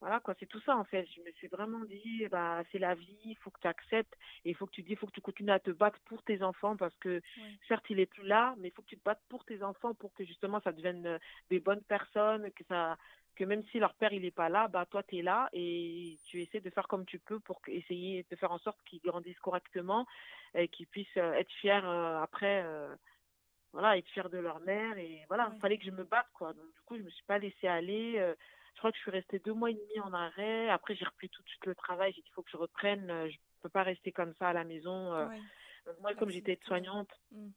voilà 0.01 0.19
quoi. 0.19 0.35
C'est 0.39 0.45
tout 0.45 0.59
ça 0.61 0.75
en 0.77 0.83
fait. 0.85 1.05
Je 1.15 1.21
me 1.21 1.31
suis 1.33 1.47
vraiment 1.47 1.83
dit 1.85 2.27
bah 2.29 2.63
c'est 2.71 2.79
la 2.79 2.93
vie. 2.95 3.17
Il 3.25 3.37
faut 3.37 3.49
que 3.51 3.59
tu 3.61 3.67
acceptes. 3.67 4.13
Et 4.45 4.51
il 4.51 4.55
faut 4.55 4.65
que 4.67 4.71
tu 4.71 4.83
dis 4.83 4.91
il 4.91 4.97
faut 4.97 5.07
que 5.07 5.11
tu 5.11 5.21
continues 5.21 5.51
à 5.51 5.59
te 5.59 5.71
battre 5.71 5.99
pour 6.05 6.21
tes 6.23 6.41
enfants 6.43 6.77
parce 6.77 6.95
que 6.97 7.21
Ouais. 7.37 7.57
certes 7.67 7.85
il 7.89 7.99
est 7.99 8.05
plus 8.05 8.25
là 8.27 8.53
mais 8.59 8.67
il 8.69 8.71
faut 8.71 8.81
que 8.83 8.87
tu 8.89 8.97
te 8.97 9.03
battes 9.03 9.21
pour 9.29 9.43
tes 9.45 9.63
enfants 9.63 9.93
pour 9.95 10.13
que 10.13 10.23
justement 10.25 10.61
ça 10.61 10.71
devienne 10.71 11.19
des 11.49 11.59
bonnes 11.59 11.83
personnes 11.83 12.51
que 12.51 12.63
ça 12.65 12.97
que 13.35 13.43
même 13.43 13.63
si 13.65 13.79
leur 13.79 13.93
père 13.95 14.13
il 14.13 14.25
est 14.25 14.31
pas 14.31 14.49
là 14.49 14.67
bah 14.67 14.85
toi 14.85 15.03
tu 15.03 15.17
es 15.17 15.21
là 15.21 15.49
et 15.53 16.17
tu 16.25 16.41
essaies 16.41 16.61
de 16.61 16.69
faire 16.69 16.87
comme 16.87 17.05
tu 17.05 17.19
peux 17.19 17.39
pour 17.39 17.59
essayer 17.67 18.25
de 18.29 18.35
faire 18.35 18.51
en 18.51 18.57
sorte 18.59 18.77
qu'ils 18.85 19.01
grandissent 19.01 19.39
correctement 19.39 20.05
et 20.53 20.67
qu'ils 20.67 20.87
puissent 20.87 21.17
euh, 21.17 21.33
être 21.33 21.51
fiers 21.61 21.83
euh, 21.83 22.21
après 22.21 22.63
euh, 22.63 22.95
voilà 23.73 23.97
être 23.97 24.07
fiers 24.09 24.29
de 24.31 24.37
leur 24.39 24.59
mère 24.61 24.97
et 24.97 25.23
voilà 25.27 25.49
Ouais. 25.49 25.59
fallait 25.59 25.77
que 25.77 25.85
je 25.85 25.91
me 25.91 26.03
batte 26.03 26.29
quoi 26.33 26.53
donc 26.53 26.65
du 26.73 26.81
coup 26.85 26.97
je 26.97 27.03
me 27.03 27.09
suis 27.09 27.25
pas 27.25 27.37
laissée 27.37 27.67
aller 27.67 28.17
euh, 28.17 28.33
je 28.73 28.79
crois 28.79 28.91
que 28.91 28.97
je 28.97 29.01
suis 29.03 29.11
restée 29.11 29.39
deux 29.39 29.53
mois 29.53 29.69
et 29.71 29.75
demi 29.75 29.99
en 30.01 30.13
arrêt 30.13 30.69
après 30.69 30.95
j'ai 30.95 31.05
repris 31.05 31.29
tout 31.29 31.41
de 31.43 31.49
suite 31.49 31.65
le 31.65 31.75
travail 31.75 32.13
j'ai 32.13 32.21
dit 32.21 32.27
il 32.29 32.33
faut 32.33 32.43
que 32.43 32.51
je 32.51 32.57
reprenne 32.57 33.29
je 33.29 33.37
peux 33.61 33.69
pas 33.69 33.83
rester 33.83 34.11
comme 34.11 34.33
ça 34.35 34.49
à 34.49 34.53
la 34.53 34.63
maison. 34.63 35.27
Ouais. 35.27 35.39
Donc, 35.85 35.99
moi 36.01 36.13
comme 36.15 36.29
j'étais 36.29 36.59
soignante 36.65 37.09
Mm. 37.31 37.49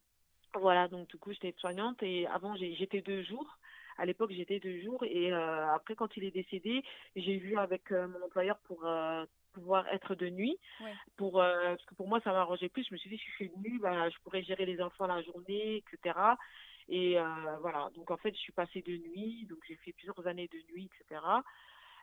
voilà, 0.55 0.89
donc 0.89 1.09
du 1.09 1.19
coup, 1.19 1.33
j'étais 1.33 1.55
soignante 1.59 2.03
et 2.03 2.27
avant, 2.29 2.57
j'étais 2.57 3.03
deux 3.03 3.23
jours. 3.23 3.59
À 3.99 4.07
l'époque, 4.07 4.31
j'étais 4.31 4.61
deux 4.61 4.81
jours 4.81 5.03
et 5.05 5.33
euh, 5.33 5.75
après, 5.75 5.95
quand 5.97 6.17
il 6.17 6.25
est 6.25 6.31
décédé, 6.31 6.83
j'ai 7.17 7.37
vu 7.37 7.59
avec 7.59 7.91
euh, 7.91 8.07
mon 8.07 8.25
employeur 8.25 8.59
pour 8.61 8.87
euh, 8.87 9.25
pouvoir 9.53 9.87
être 9.89 10.15
de 10.15 10.29
nuit. 10.29 10.57
Ouais. 10.81 10.93
Pour, 11.17 11.43
euh, 11.43 11.71
parce 11.75 11.85
que 11.85 11.95
pour 11.97 12.07
moi, 12.09 12.21
ça 12.21 12.33
m'arrangeait 12.33 12.69
plus. 12.69 12.87
Je 12.89 12.95
me 12.95 12.99
suis 12.99 13.11
dit, 13.11 13.19
si 13.19 13.27
je 13.27 13.35
suis 13.35 13.49
de 13.49 13.57
nuit, 13.59 13.79
bah, 13.81 14.09
je 14.09 14.17
pourrais 14.21 14.43
gérer 14.43 14.67
les 14.67 14.81
enfants 14.81 15.07
la 15.07 15.21
journée, 15.23 15.83
etc. 15.93 16.17
Et 16.89 17.19
euh, 17.19 17.25
voilà, 17.61 17.91
donc 17.97 18.11
en 18.11 18.17
fait, 18.17 18.33
je 18.35 18.39
suis 18.39 18.53
passée 18.53 18.83
de 18.83 18.97
nuit, 18.97 19.47
donc 19.51 19.59
j'ai 19.69 19.77
fait 19.77 19.93
plusieurs 19.93 20.27
années 20.27 20.49
de 20.49 20.73
nuit, 20.73 20.89
etc. 21.01 21.21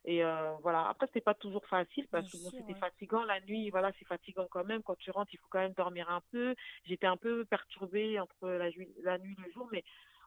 Et 0.07 0.23
euh, 0.23 0.53
voilà, 0.61 0.87
après, 0.89 1.07
c'était 1.07 1.21
pas 1.21 1.33
toujours 1.33 1.65
facile 1.65 2.07
parce 2.11 2.29
Bien 2.29 2.39
que 2.39 2.43
bon, 2.43 2.51
c'était 2.51 2.73
ouais. 2.73 2.79
fatigant 2.79 3.23
la 3.23 3.39
nuit, 3.41 3.71
voilà, 3.71 3.91
c'est 3.97 4.05
fatigant 4.05 4.47
quand 4.51 4.63
même. 4.63 4.83
Quand 4.83 4.97
tu 4.97 5.09
rentres, 5.09 5.33
il 5.33 5.39
faut 5.39 5.47
quand 5.49 5.59
même 5.59 5.73
dormir 5.73 6.09
un 6.11 6.21
peu. 6.31 6.53
J'étais 6.83 7.07
un 7.07 7.17
peu 7.17 7.45
perturbée 7.45 8.19
entre 8.19 8.47
la, 8.47 8.69
la 9.01 9.17
nuit 9.17 9.35
et 9.39 9.47
le 9.47 9.51
jour, 9.53 9.67
mais 9.71 9.83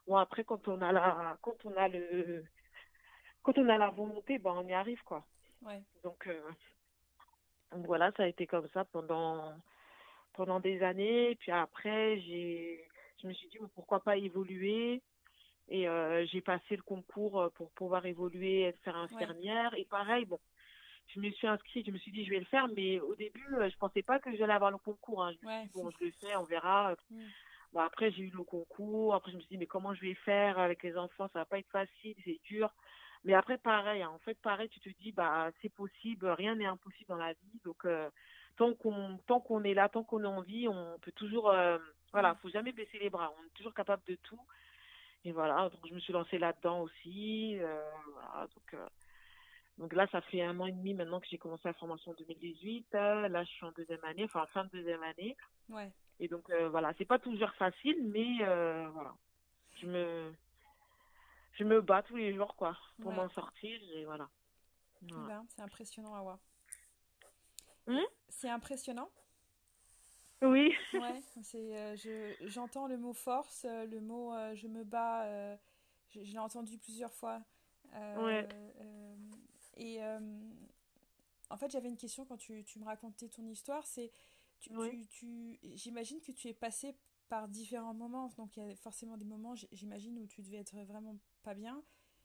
bon, 0.09 0.17
après, 0.17 0.43
quand 0.43 0.67
on 0.67 0.81
a 0.81 0.91
la, 0.91 1.37
quand 1.41 1.65
on 1.65 1.75
a 1.77 1.87
le, 1.87 2.43
quand 3.43 3.57
on 3.57 3.69
a 3.69 3.77
la 3.77 3.89
volonté, 3.89 4.39
ben, 4.39 4.51
on 4.57 4.67
y 4.67 4.73
arrive, 4.73 5.01
quoi. 5.03 5.23
Ouais. 5.61 5.81
Donc, 6.03 6.27
euh, 6.27 6.41
donc 7.71 7.85
voilà, 7.85 8.11
ça 8.17 8.23
a 8.23 8.27
été 8.27 8.47
comme 8.47 8.67
ça 8.69 8.85
pendant, 8.85 9.53
pendant 10.33 10.59
des 10.59 10.81
années. 10.81 11.35
Puis 11.39 11.51
après, 11.51 12.19
j'ai, 12.21 12.83
je 13.21 13.27
me 13.27 13.33
suis 13.33 13.47
dit, 13.49 13.59
pourquoi 13.75 13.99
pas 14.01 14.17
évoluer? 14.17 15.01
Et 15.69 15.87
euh, 15.87 16.25
j'ai 16.25 16.41
passé 16.41 16.75
le 16.75 16.81
concours 16.81 17.39
euh, 17.39 17.49
pour 17.49 17.69
pouvoir 17.71 18.05
évoluer, 18.07 18.63
être 18.63 18.79
faire 18.79 18.97
infirmière. 18.97 19.71
Et 19.77 19.85
pareil, 19.85 20.25
bon, 20.25 20.39
je 21.07 21.19
me 21.19 21.29
suis 21.29 21.45
inscrite, 21.45 21.85
je 21.85 21.91
me 21.91 21.97
suis 21.99 22.11
dit 22.11 22.25
je 22.25 22.31
vais 22.31 22.39
le 22.39 22.45
faire, 22.45 22.67
mais 22.69 22.99
au 22.99 23.13
début, 23.15 23.45
je 23.51 23.77
pensais 23.77 24.01
pas 24.01 24.19
que 24.19 24.35
j'allais 24.35 24.53
avoir 24.53 24.71
le 24.71 24.79
concours. 24.79 25.23
Hein. 25.23 25.33
Je 25.39 25.45
me 25.47 25.51
suis 25.51 25.67
dit, 25.67 25.71
bon, 25.75 25.91
je 25.91 26.05
le 26.05 26.11
fais, 26.11 26.35
on 26.35 26.43
verra. 26.43 26.95
Mm. 27.11 27.25
Bon, 27.73 27.81
après, 27.81 28.11
j'ai 28.11 28.23
eu 28.23 28.31
le 28.35 28.43
concours. 28.43 29.13
Après, 29.13 29.31
je 29.31 29.37
me 29.37 29.41
suis 29.41 29.49
dit, 29.49 29.57
mais 29.57 29.67
comment 29.67 29.93
je 29.93 30.01
vais 30.01 30.15
faire 30.15 30.57
avec 30.57 30.83
les 30.83 30.97
enfants? 30.97 31.29
Ça 31.33 31.39
va 31.39 31.45
pas 31.45 31.59
être 31.59 31.69
facile, 31.69 32.15
c'est 32.23 32.39
dur. 32.43 32.73
Mais 33.23 33.33
après, 33.33 33.57
pareil. 33.57 34.01
Hein. 34.01 34.09
En 34.09 34.19
fait, 34.19 34.37
pareil, 34.41 34.69
tu 34.69 34.79
te 34.79 34.89
dis, 35.01 35.11
bah, 35.11 35.51
c'est 35.61 35.73
possible. 35.73 36.27
Rien 36.27 36.55
n'est 36.55 36.65
impossible 36.65 37.09
dans 37.09 37.17
la 37.17 37.33
vie. 37.33 37.59
Donc, 37.63 37.85
euh, 37.85 38.09
tant 38.57 38.73
qu'on 38.73 39.17
tant 39.27 39.39
qu'on 39.39 39.63
est 39.63 39.73
là, 39.73 39.89
tant 39.89 40.03
qu'on 40.03 40.23
a 40.23 40.27
envie, 40.27 40.67
on 40.67 40.97
peut 40.99 41.11
toujours. 41.11 41.49
Euh, 41.51 41.77
voilà, 42.11 42.35
faut 42.41 42.49
jamais 42.49 42.71
baisser 42.71 42.97
les 42.99 43.09
bras. 43.09 43.31
On 43.39 43.45
est 43.45 43.53
toujours 43.53 43.73
capable 43.73 44.03
de 44.07 44.15
tout. 44.15 44.39
Et 45.25 45.31
voilà. 45.31 45.69
Donc, 45.69 45.87
je 45.87 45.93
me 45.93 45.99
suis 45.99 46.13
lancée 46.13 46.39
là-dedans 46.39 46.81
aussi. 46.81 47.57
Euh. 47.59 47.83
Donc. 48.55 48.81
donc 49.77 49.93
là, 49.93 50.07
ça 50.11 50.21
fait 50.21 50.41
un 50.41 50.59
an 50.59 50.65
et 50.65 50.71
demi 50.71 50.93
maintenant 50.93 51.19
que 51.19 51.27
j'ai 51.29 51.37
commencé 51.37 51.63
la 51.65 51.73
formation 51.73 52.11
en 52.11 52.15
2018. 52.15 52.87
là, 52.93 53.43
je 53.43 53.49
suis 53.49 53.65
en 53.65 53.71
deuxième 53.73 54.03
année, 54.05 54.23
enfin 54.23 54.45
fin 54.47 54.63
de 54.65 54.69
deuxième 54.69 55.03
année. 55.03 55.35
Ouais. 55.69 55.91
Et 56.19 56.27
donc 56.27 56.49
euh, 56.49 56.69
voilà, 56.69 56.93
c'est 56.97 57.05
pas 57.05 57.19
toujours 57.19 57.51
facile, 57.53 57.97
mais 58.03 58.41
euh, 58.41 58.89
voilà, 58.89 59.15
je 59.77 59.87
me 59.87 60.33
je 61.53 61.63
me 61.63 61.81
bats 61.81 62.03
tous 62.03 62.17
les 62.17 62.33
jours 62.33 62.55
quoi 62.55 62.77
pour 63.01 63.11
m'en 63.11 63.29
sortir 63.29 63.79
et 63.93 64.05
voilà. 64.05 64.29
Ben, 65.01 65.45
c'est 65.49 65.61
impressionnant 65.61 66.13
à 66.13 66.21
voir. 66.21 66.39
Hmm 67.87 68.03
c'est 68.27 68.49
impressionnant? 68.49 69.09
Oui. 70.41 70.73
ouais, 70.93 71.21
c'est 71.41 71.75
euh, 71.77 71.95
je 71.95 72.35
j'entends 72.47 72.87
le 72.87 72.97
mot 72.97 73.13
force, 73.13 73.65
le 73.65 73.99
mot 73.99 74.33
je 74.55 74.67
me 74.67 74.83
bats, 74.83 75.25
je, 76.09 76.19
l'ai 76.19 76.39
entendu 76.39 76.77
plusieurs 76.77 77.13
fois. 77.13 77.41
ouais. 77.93 78.47
et 79.77 79.99
en 81.49 81.57
fait, 81.57 81.71
j'avais 81.71 81.89
une 81.89 81.97
question 81.97 82.25
quand 82.25 82.37
tu, 82.37 82.63
tu 82.63 82.79
me 82.79 82.85
racontais 82.85 83.27
ton 83.27 83.47
histoire, 83.47 83.85
c'est 83.87 84.11
tu, 84.59 84.71
tu, 85.07 85.59
J'imagine 85.75 86.21
que 86.21 86.31
tu 86.31 86.47
es 86.47 86.53
passé 86.53 86.95
par 87.29 87.47
différents 87.47 87.93
moments. 87.93 88.29
Donc 88.37 88.57
il 88.57 88.67
y 88.67 88.71
a 88.71 88.75
forcément 88.75 89.15
des 89.15 89.25
moments, 89.25 89.55
j'imagine, 89.71 90.19
où 90.19 90.27
tu 90.27 90.41
devais 90.41 90.57
être 90.57 90.75
vraiment 90.83 91.17
pas 91.43 91.53
bien, 91.53 91.83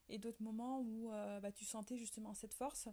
et 0.08 0.18
d'autres 0.18 0.42
moments 0.42 0.80
où 0.80 1.12
euh, 1.12 1.40
bah, 1.40 1.52
tu 1.52 1.64
sentais 1.64 1.96
justement 1.96 2.34
cette 2.34 2.54
force. 2.54 2.88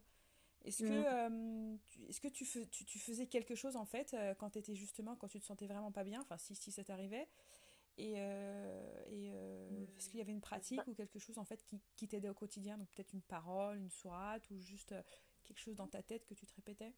Est-ce 0.64 0.84
que, 0.84 0.94
euh, 0.94 1.76
est-ce 2.08 2.22
que 2.22 2.28
tu, 2.28 2.46
fais, 2.46 2.68
tu, 2.68 2.86
tu, 2.86 3.00
faisais 3.00 3.26
quelque 3.26 3.56
chose 3.56 3.76
en 3.76 3.86
fait 3.86 4.14
euh, 4.14 4.36
quand 4.36 4.52
tu 4.52 4.60
étais 4.60 4.76
justement, 4.76 5.16
quand 5.16 5.28
tu 5.28 5.40
te 5.40 5.46
sentais 5.46 5.66
vraiment 5.66 5.92
pas 5.92 6.04
bien, 6.04 6.22
enfin 6.22 6.38
si, 6.38 6.56
si 6.56 6.72
ça 6.72 6.84
t'arrivait. 6.84 7.28
Et, 7.98 8.14
et 8.14 9.28
est-ce 9.98 10.10
qu'il 10.10 10.20
y 10.20 10.22
avait 10.22 10.32
une 10.32 10.42
pratique 10.42 10.78
bah 10.78 10.86
ou 10.88 10.94
quelque 10.94 11.20
chose 11.20 11.38
en 11.38 11.44
fait 11.44 11.64
qui, 11.66 11.82
qui 11.96 12.08
t'aidait 12.08 12.30
au 12.30 12.34
quotidien? 12.34 12.78
Donc 12.78 12.90
peut-être 12.92 13.14
une 13.14 13.22
parole, 13.22 13.78
une 13.78 13.90
sourate 13.90 14.50
ou 14.50 14.60
juste 14.60 14.96
quelque 15.44 15.60
chose 15.60 15.76
dans 15.76 15.88
ta 15.88 16.02
tête 16.02 16.26
que 16.26 16.34
tu 16.34 16.46
te 16.46 16.56
répétais? 16.56 16.94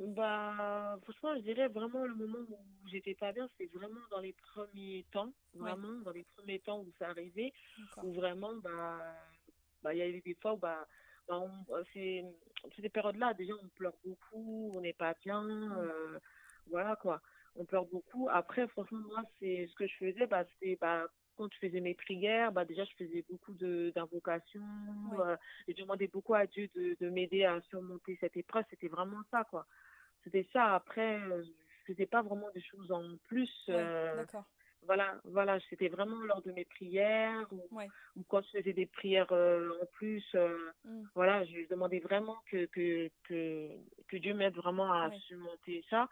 Bah, 0.00 0.96
franchement, 1.02 1.34
je 1.36 1.40
dirais 1.40 1.68
vraiment 1.68 2.04
le 2.04 2.14
moment 2.14 2.38
où 2.48 2.88
j'étais 2.88 3.14
pas 3.14 3.32
bien, 3.32 3.48
c'est 3.58 3.66
vraiment 3.72 4.00
dans 4.10 4.20
les 4.20 4.32
premiers 4.32 5.04
temps, 5.10 5.32
vraiment 5.54 5.92
dans 6.04 6.12
les 6.12 6.24
premiers 6.36 6.60
temps 6.60 6.80
où 6.80 6.92
ça 6.98 7.08
arrivait, 7.08 7.52
où 8.02 8.12
vraiment, 8.12 8.54
bah, 8.62 8.98
bah, 9.82 9.94
il 9.94 9.98
y 9.98 10.02
avait 10.02 10.20
des 10.20 10.34
fois 10.34 10.54
où, 10.54 10.56
bah, 10.56 10.86
bah 11.26 11.42
c'est, 11.92 12.24
ces 12.76 12.88
périodes-là, 12.88 13.34
déjà, 13.34 13.54
on 13.62 13.68
pleure 13.70 13.96
beaucoup, 14.04 14.72
on 14.74 14.80
n'est 14.80 14.92
pas 14.92 15.14
bien, 15.24 15.44
euh, 15.44 16.18
voilà, 16.70 16.96
quoi. 16.96 17.20
On 17.56 17.64
pleure 17.64 17.86
beaucoup. 17.86 18.28
Après, 18.30 18.68
franchement, 18.68 19.00
moi, 19.08 19.24
c'est 19.40 19.66
ce 19.66 19.74
que 19.74 19.86
je 19.88 19.96
faisais, 19.96 20.26
bah, 20.26 20.44
c'était, 20.52 20.76
bah, 20.80 21.08
quand 21.36 21.48
je 21.52 21.58
faisais 21.68 21.80
mes 21.80 21.94
prières, 21.94 22.50
bah 22.50 22.64
déjà 22.64 22.84
je 22.84 22.94
faisais 22.96 23.24
beaucoup 23.30 23.54
de 23.54 23.92
d'invocations, 23.94 24.60
euh, 25.20 25.36
et 25.68 25.72
je 25.72 25.82
demandais 25.82 26.08
beaucoup 26.08 26.34
à 26.34 26.46
Dieu 26.46 26.68
de, 26.74 26.96
de 27.00 27.10
m'aider 27.10 27.44
à 27.44 27.60
surmonter 27.70 28.18
cette 28.20 28.36
épreuve. 28.36 28.64
C'était 28.70 28.88
vraiment 28.88 29.22
ça, 29.30 29.44
quoi 29.44 29.64
c'était 30.24 30.46
ça. 30.52 30.74
Après, 30.74 31.20
euh, 31.20 31.42
je 31.42 31.92
faisais 31.92 32.06
pas 32.06 32.22
vraiment 32.22 32.50
des 32.54 32.60
choses 32.62 32.90
en 32.92 33.02
plus. 33.26 33.50
Euh, 33.68 34.24
voilà, 34.86 35.20
voilà, 35.24 35.58
c'était 35.68 35.88
vraiment 35.88 36.20
lors 36.20 36.40
de 36.42 36.52
mes 36.52 36.64
prières 36.64 37.46
ou, 37.52 38.22
quand 38.28 38.40
je 38.42 38.58
faisais 38.58 38.72
des 38.72 38.86
prières 38.86 39.32
euh, 39.32 39.70
en 39.82 39.86
plus. 39.86 40.24
Mm. 40.84 41.02
Voilà, 41.14 41.44
je 41.44 41.68
demandais 41.68 41.98
vraiment 41.98 42.38
que, 42.50 42.66
que, 42.66 43.10
que, 43.24 43.68
que 44.06 44.16
Dieu 44.16 44.34
m'aide 44.34 44.54
vraiment 44.54 44.92
à 44.92 45.10
surmonter 45.26 45.84
ça. 45.90 46.08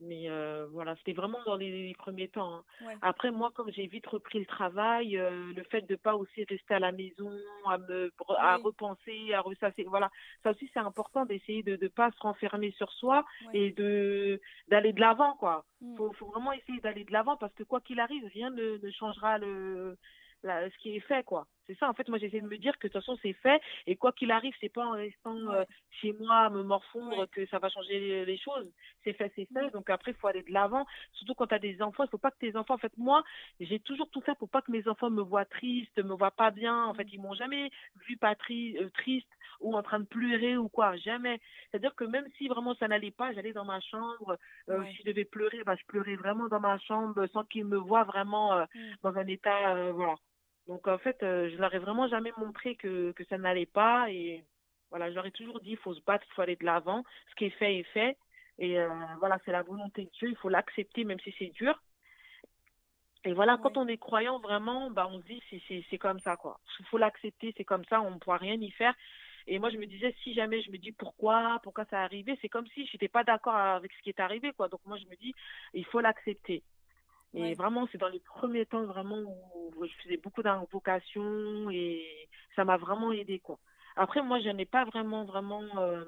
Mais 0.00 0.28
euh, 0.28 0.66
voilà, 0.72 0.96
c'était 0.96 1.12
vraiment 1.12 1.38
dans 1.46 1.56
les, 1.56 1.94
premiers 1.98 2.28
temps. 2.28 2.64
Hein. 2.82 2.96
Après, 3.00 3.30
moi, 3.30 3.52
comme 3.54 3.70
j'ai 3.70 3.86
vite 3.86 4.06
repris 4.06 4.40
le 4.40 4.46
travail, 4.46 5.16
euh, 5.16 5.52
le 5.54 5.62
fait 5.64 5.82
de 5.82 5.94
pas 5.96 6.16
aussi 6.16 6.44
rester 6.44 6.74
à 6.74 6.78
la 6.80 6.92
maison, 6.92 7.30
à 7.66 7.78
me 7.78 8.12
à 8.38 8.56
repenser, 8.56 9.32
à 9.32 9.40
ressasser, 9.40 9.84
voilà, 9.84 10.10
ça 10.42 10.50
aussi 10.50 10.68
c'est 10.74 10.80
important 10.80 11.24
d'essayer 11.24 11.62
de 11.62 11.78
ne 11.80 11.88
pas 11.88 12.10
se 12.10 12.20
renfermer 12.20 12.72
sur 12.72 12.90
soi 12.92 13.24
et 13.52 13.70
de 13.70 14.40
d'aller 14.68 14.92
de 14.92 15.00
l'avant, 15.00 15.36
quoi. 15.36 15.64
Mmh. 15.80 15.96
Faut, 15.96 16.12
faut 16.14 16.26
vraiment 16.26 16.52
essayer 16.52 16.80
d'aller 16.80 17.04
de 17.04 17.12
l'avant 17.12 17.36
parce 17.36 17.54
que 17.54 17.62
quoi 17.62 17.80
qu'il 17.80 18.00
arrive, 18.00 18.24
rien 18.26 18.50
ne, 18.50 18.78
ne 18.78 18.90
changera 18.90 19.38
le 19.38 19.96
ce 20.44 20.78
qui 20.78 20.96
est 20.96 21.00
fait, 21.00 21.24
quoi. 21.24 21.46
C'est 21.66 21.78
ça, 21.78 21.88
en 21.88 21.94
fait, 21.94 22.08
moi, 22.08 22.18
j'essaie 22.18 22.40
de 22.40 22.46
me 22.46 22.58
dire 22.58 22.78
que 22.78 22.86
de 22.88 22.92
toute 22.92 23.00
façon, 23.00 23.18
c'est 23.22 23.32
fait, 23.32 23.60
et 23.86 23.96
quoi 23.96 24.12
qu'il 24.12 24.30
arrive, 24.30 24.54
c'est 24.60 24.68
pas 24.68 24.84
en 24.84 24.92
restant 24.92 25.36
euh, 25.50 25.64
chez 25.90 26.12
moi 26.12 26.36
à 26.40 26.50
me 26.50 26.62
morfondre 26.62 27.28
que 27.30 27.46
ça 27.46 27.58
va 27.58 27.68
changer 27.68 28.24
les, 28.24 28.36
choses. 28.36 28.70
C'est 29.02 29.14
fait, 29.14 29.32
c'est 29.34 29.48
fait, 29.52 29.70
donc 29.70 29.88
après, 29.88 30.10
il 30.10 30.16
faut 30.16 30.26
aller 30.26 30.42
de 30.42 30.52
l'avant. 30.52 30.84
Surtout 31.12 31.34
quand 31.34 31.46
tu 31.46 31.54
as 31.54 31.58
des 31.58 31.80
enfants, 31.80 32.04
il 32.04 32.10
faut 32.10 32.18
pas 32.18 32.30
que 32.30 32.38
tes 32.38 32.56
enfants, 32.56 32.74
en 32.74 32.78
fait, 32.78 32.92
moi, 32.98 33.22
j'ai 33.60 33.80
toujours 33.80 34.10
tout 34.10 34.20
fait 34.20 34.34
pour 34.38 34.48
pas 34.48 34.60
que 34.62 34.70
mes 34.70 34.86
enfants 34.88 35.10
me 35.10 35.22
voient 35.22 35.44
triste, 35.44 35.96
me 36.02 36.14
voient 36.14 36.30
pas 36.30 36.50
bien. 36.50 36.84
En 36.84 36.94
fait, 36.94 37.06
ils 37.12 37.20
m'ont 37.20 37.34
jamais 37.34 37.70
vu 38.06 38.16
pas 38.16 38.34
euh, 38.50 38.90
triste 38.90 39.28
ou 39.60 39.74
en 39.74 39.82
train 39.82 40.00
de 40.00 40.04
pleurer 40.04 40.56
ou 40.56 40.68
quoi, 40.68 40.96
jamais. 40.96 41.40
C'est-à-dire 41.70 41.94
que 41.94 42.04
même 42.04 42.26
si 42.36 42.48
vraiment 42.48 42.74
ça 42.74 42.88
n'allait 42.88 43.10
pas, 43.10 43.32
j'allais 43.32 43.52
dans 43.52 43.64
ma 43.64 43.80
chambre. 43.80 44.36
Euh, 44.68 44.84
Si 44.84 44.96
je 44.98 45.04
devais 45.04 45.24
pleurer, 45.24 45.62
bah, 45.64 45.76
je 45.76 45.84
pleurais 45.86 46.16
vraiment 46.16 46.48
dans 46.48 46.60
ma 46.60 46.78
chambre 46.78 47.26
sans 47.32 47.44
qu'ils 47.44 47.64
me 47.64 47.78
voient 47.78 48.04
vraiment 48.04 48.52
euh, 48.52 48.64
mm. 48.74 48.94
dans 49.02 49.16
un 49.16 49.26
état, 49.26 49.92
voilà. 49.92 50.16
Donc 50.68 50.88
en 50.88 50.98
fait, 50.98 51.22
euh, 51.22 51.50
je 51.50 51.56
leur 51.56 51.74
ai 51.74 51.78
vraiment 51.78 52.08
jamais 52.08 52.32
montré 52.38 52.74
que, 52.76 53.12
que 53.12 53.24
ça 53.24 53.38
n'allait 53.38 53.66
pas 53.66 54.10
et 54.10 54.44
voilà, 54.90 55.10
je 55.10 55.14
leur 55.14 55.26
ai 55.26 55.30
toujours 55.32 55.60
dit 55.60 55.72
il 55.72 55.76
faut 55.76 55.94
se 55.94 56.00
battre, 56.02 56.24
il 56.28 56.34
faut 56.34 56.42
aller 56.42 56.56
de 56.56 56.64
l'avant. 56.64 57.04
Ce 57.30 57.34
qui 57.34 57.46
est 57.46 57.50
fait 57.50 57.78
est 57.78 57.82
fait 57.84 58.16
et 58.58 58.78
euh, 58.78 58.88
voilà, 59.18 59.38
c'est 59.44 59.52
la 59.52 59.62
volonté 59.62 60.04
de 60.04 60.10
Dieu, 60.10 60.28
il 60.30 60.36
faut 60.36 60.48
l'accepter 60.48 61.04
même 61.04 61.20
si 61.20 61.34
c'est 61.38 61.52
dur. 61.52 61.80
Et 63.24 63.32
voilà, 63.32 63.58
quand 63.62 63.76
on 63.78 63.88
est 63.88 63.96
croyant 63.96 64.38
vraiment, 64.38 64.90
bah 64.90 65.08
on 65.10 65.18
se 65.20 65.24
dit 65.26 65.42
c'est 65.50 65.84
c'est 65.90 65.98
comme 65.98 66.20
ça 66.20 66.36
quoi. 66.36 66.60
Il 66.78 66.86
faut 66.86 66.98
l'accepter, 66.98 67.54
c'est 67.56 67.64
comme 67.64 67.84
ça, 67.86 68.00
on 68.02 68.12
ne 68.12 68.18
pourra 68.18 68.36
rien 68.38 68.54
y 68.54 68.70
faire. 68.70 68.94
Et 69.46 69.58
moi 69.58 69.70
je 69.70 69.76
me 69.76 69.86
disais 69.86 70.14
si 70.22 70.34
jamais 70.34 70.62
je 70.62 70.70
me 70.70 70.78
dis 70.78 70.92
pourquoi, 70.92 71.58
pourquoi 71.62 71.84
ça 71.86 72.00
est 72.00 72.04
arrivé, 72.04 72.38
c'est 72.40 72.48
comme 72.48 72.66
si 72.68 72.86
je 72.86 72.92
n'étais 72.94 73.08
pas 73.08 73.24
d'accord 73.24 73.56
avec 73.56 73.92
ce 73.92 74.02
qui 74.02 74.10
est 74.10 74.20
arrivé 74.20 74.52
quoi. 74.52 74.68
Donc 74.68 74.80
moi 74.86 74.96
je 74.98 75.06
me 75.06 75.16
dis 75.16 75.34
il 75.74 75.84
faut 75.86 76.00
l'accepter. 76.00 76.62
Et 77.34 77.54
vraiment, 77.54 77.88
c'est 77.90 77.98
dans 77.98 78.08
les 78.08 78.20
premiers 78.20 78.66
temps 78.66 78.84
vraiment 78.84 79.18
où 79.18 79.84
je 79.84 79.92
faisais 80.02 80.16
beaucoup 80.18 80.42
d'invocations 80.42 81.68
et 81.70 82.28
ça 82.54 82.64
m'a 82.64 82.76
vraiment 82.76 83.12
aidé 83.12 83.40
quoi. 83.40 83.58
Après, 83.96 84.22
moi, 84.22 84.40
je 84.40 84.48
n'ai 84.48 84.64
pas 84.66 84.84
vraiment, 84.84 85.24
vraiment. 85.24 85.62
Euh, 85.78 86.04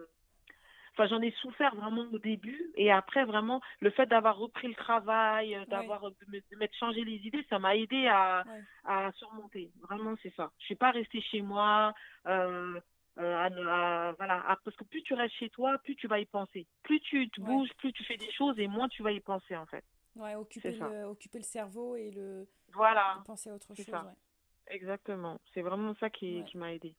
enfin, 0.93 1.07
j'en 1.09 1.21
ai 1.23 1.31
souffert 1.33 1.75
vraiment 1.77 2.07
au 2.13 2.19
début 2.19 2.73
et 2.77 2.91
après, 2.91 3.25
vraiment, 3.25 3.61
le 3.81 3.91
fait 3.91 4.07
d'avoir 4.07 4.37
repris 4.37 4.69
le 4.69 4.75
travail, 4.75 5.55
euh, 5.55 5.65
d'avoir 5.67 6.11
de 6.11 6.57
m'être 6.57 6.75
changé 6.77 7.05
les 7.05 7.25
idées, 7.27 7.45
ça 7.49 7.59
m'a 7.59 7.77
aidé 7.77 8.07
à, 8.09 8.45
à 8.85 9.13
surmonter. 9.13 9.71
Vraiment, 9.83 10.15
c'est 10.23 10.35
ça. 10.35 10.51
Je 10.59 10.65
suis 10.67 10.75
pas 10.75 10.91
restée 10.91 11.21
chez 11.21 11.43
moi. 11.43 11.93
Euh, 12.27 12.81
euh, 13.19 14.13
voilà, 14.19 14.59
parce 14.65 14.77
que 14.77 14.85
plus 14.85 15.03
tu 15.03 15.15
restes 15.15 15.35
chez 15.37 15.49
toi, 15.51 15.79
plus 15.79 15.97
tu 15.97 16.07
vas 16.07 16.19
y 16.21 16.27
penser. 16.27 16.67
Plus 16.83 17.01
tu 17.01 17.29
te 17.31 17.41
bouges, 17.41 17.71
plus 17.79 17.93
tu 17.93 18.05
fais 18.05 18.17
des 18.17 18.31
choses 18.33 18.59
et 18.59 18.67
moins 18.69 18.89
tu 18.89 19.03
vas 19.03 19.13
y 19.13 19.21
penser 19.21 19.57
en 19.57 19.67
fait. 19.67 19.85
Ouais, 20.17 20.35
occuper 20.35 20.73
le, 20.73 21.05
occuper 21.05 21.39
le 21.39 21.45
cerveau 21.45 21.95
et 21.97 22.11
le 22.11 22.49
voilà. 22.73 23.23
penser 23.27 23.51
à 23.51 23.55
autre 23.55 23.75
chose. 23.75 23.95
Exactement. 24.69 25.41
C'est 25.53 25.63
vraiment 25.63 25.95
ça 25.97 26.11
qui, 26.11 26.43
qui 26.45 26.59
m'a 26.59 26.73
aidé. 26.73 26.95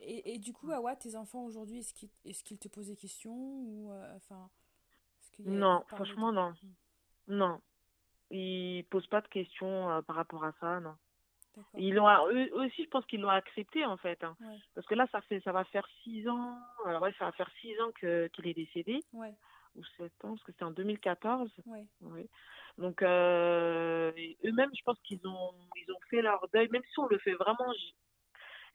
Et, 0.00 0.34
et, 0.34 0.38
du 0.38 0.52
coup, 0.52 0.70
Awa, 0.72 0.96
tes 0.96 1.14
enfants 1.14 1.44
aujourd'hui, 1.44 1.78
est-ce 1.78 1.94
qu'ils 1.94 2.10
est 2.24 2.42
qu'ils 2.42 2.58
te 2.58 2.68
posent 2.68 2.88
des 2.88 2.96
questions 2.96 3.32
ou 3.34 3.92
euh, 3.92 4.16
enfin 4.16 4.50
Non, 5.38 5.84
franchement 5.86 6.32
non. 6.32 6.50
Hmm. 6.50 6.72
Non, 7.28 7.60
ils 8.30 8.84
posent 8.90 9.06
pas 9.06 9.20
de 9.20 9.28
questions 9.28 9.90
euh, 9.90 10.02
par 10.02 10.16
rapport 10.16 10.44
à 10.44 10.52
ça, 10.60 10.80
non. 10.80 10.96
Ils 11.76 11.94
l'ont, 11.94 12.08
eux, 12.30 12.50
aussi, 12.54 12.84
je 12.84 12.88
pense 12.88 13.04
qu'ils 13.06 13.20
l'ont 13.20 13.28
accepté 13.28 13.84
en 13.84 13.96
fait, 13.96 14.22
hein. 14.24 14.36
parce 14.74 14.86
que 14.86 14.94
là, 14.94 15.06
ça 15.12 15.20
fait, 15.22 15.40
ça 15.40 15.52
va 15.52 15.64
faire 15.64 15.86
six 16.02 16.26
ans. 16.28 16.58
Alors 16.86 17.02
ouais, 17.02 17.12
ça 17.18 17.26
va 17.26 17.32
faire 17.32 17.50
six 17.60 17.78
ans 17.80 17.90
que 17.94 18.28
qu'il 18.28 18.46
est 18.46 18.54
décédé. 18.54 19.00
Ouais 19.12 19.34
ou 19.76 19.84
7 19.96 20.12
ans, 20.24 20.30
parce 20.30 20.42
que 20.42 20.52
c'était 20.52 20.64
en 20.64 20.70
2014. 20.70 21.50
Oui. 21.66 22.28
Donc, 22.78 23.02
euh, 23.02 24.12
eux-mêmes, 24.44 24.70
je 24.76 24.82
pense 24.84 24.98
qu'ils 25.00 25.26
ont, 25.26 25.54
ils 25.76 25.92
ont 25.92 26.00
fait 26.08 26.22
leur 26.22 26.46
deuil, 26.52 26.68
même 26.70 26.82
si 26.92 26.98
on 26.98 27.06
le 27.08 27.18
fait 27.18 27.34
vraiment 27.34 27.72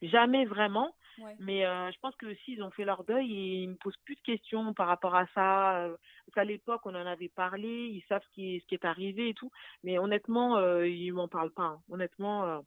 jamais 0.02 0.44
vraiment. 0.44 0.94
Mais 1.38 1.64
euh, 1.64 1.90
je 1.90 1.98
pense 2.00 2.14
que 2.16 2.26
aussi, 2.26 2.52
ils 2.52 2.62
ont 2.62 2.70
fait 2.70 2.84
leur 2.84 3.04
deuil 3.04 3.32
et 3.32 3.62
ils 3.62 3.70
me 3.70 3.74
posent 3.76 3.96
plus 4.04 4.16
de 4.16 4.20
questions 4.20 4.74
par 4.74 4.86
rapport 4.86 5.14
à 5.14 5.26
ça. 5.28 5.78
Euh, 5.78 5.96
parce 6.26 6.34
qu'à 6.34 6.44
l'époque, 6.44 6.82
on 6.84 6.94
en 6.94 7.06
avait 7.06 7.30
parlé, 7.30 7.68
ils 7.68 8.04
savent 8.06 8.22
ce 8.22 8.34
qui 8.34 8.56
est, 8.56 8.60
ce 8.60 8.66
qui 8.66 8.74
est 8.74 8.84
arrivé 8.84 9.30
et 9.30 9.34
tout. 9.34 9.50
Mais 9.82 9.98
honnêtement, 9.98 10.58
euh, 10.58 10.86
ils 10.86 11.12
m'en 11.12 11.28
parlent 11.28 11.52
pas. 11.52 11.62
Hein. 11.62 11.80
Honnêtement, 11.90 12.62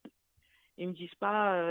ils 0.77 0.88
me 0.88 0.93
disent 0.93 1.15
pas 1.15 1.62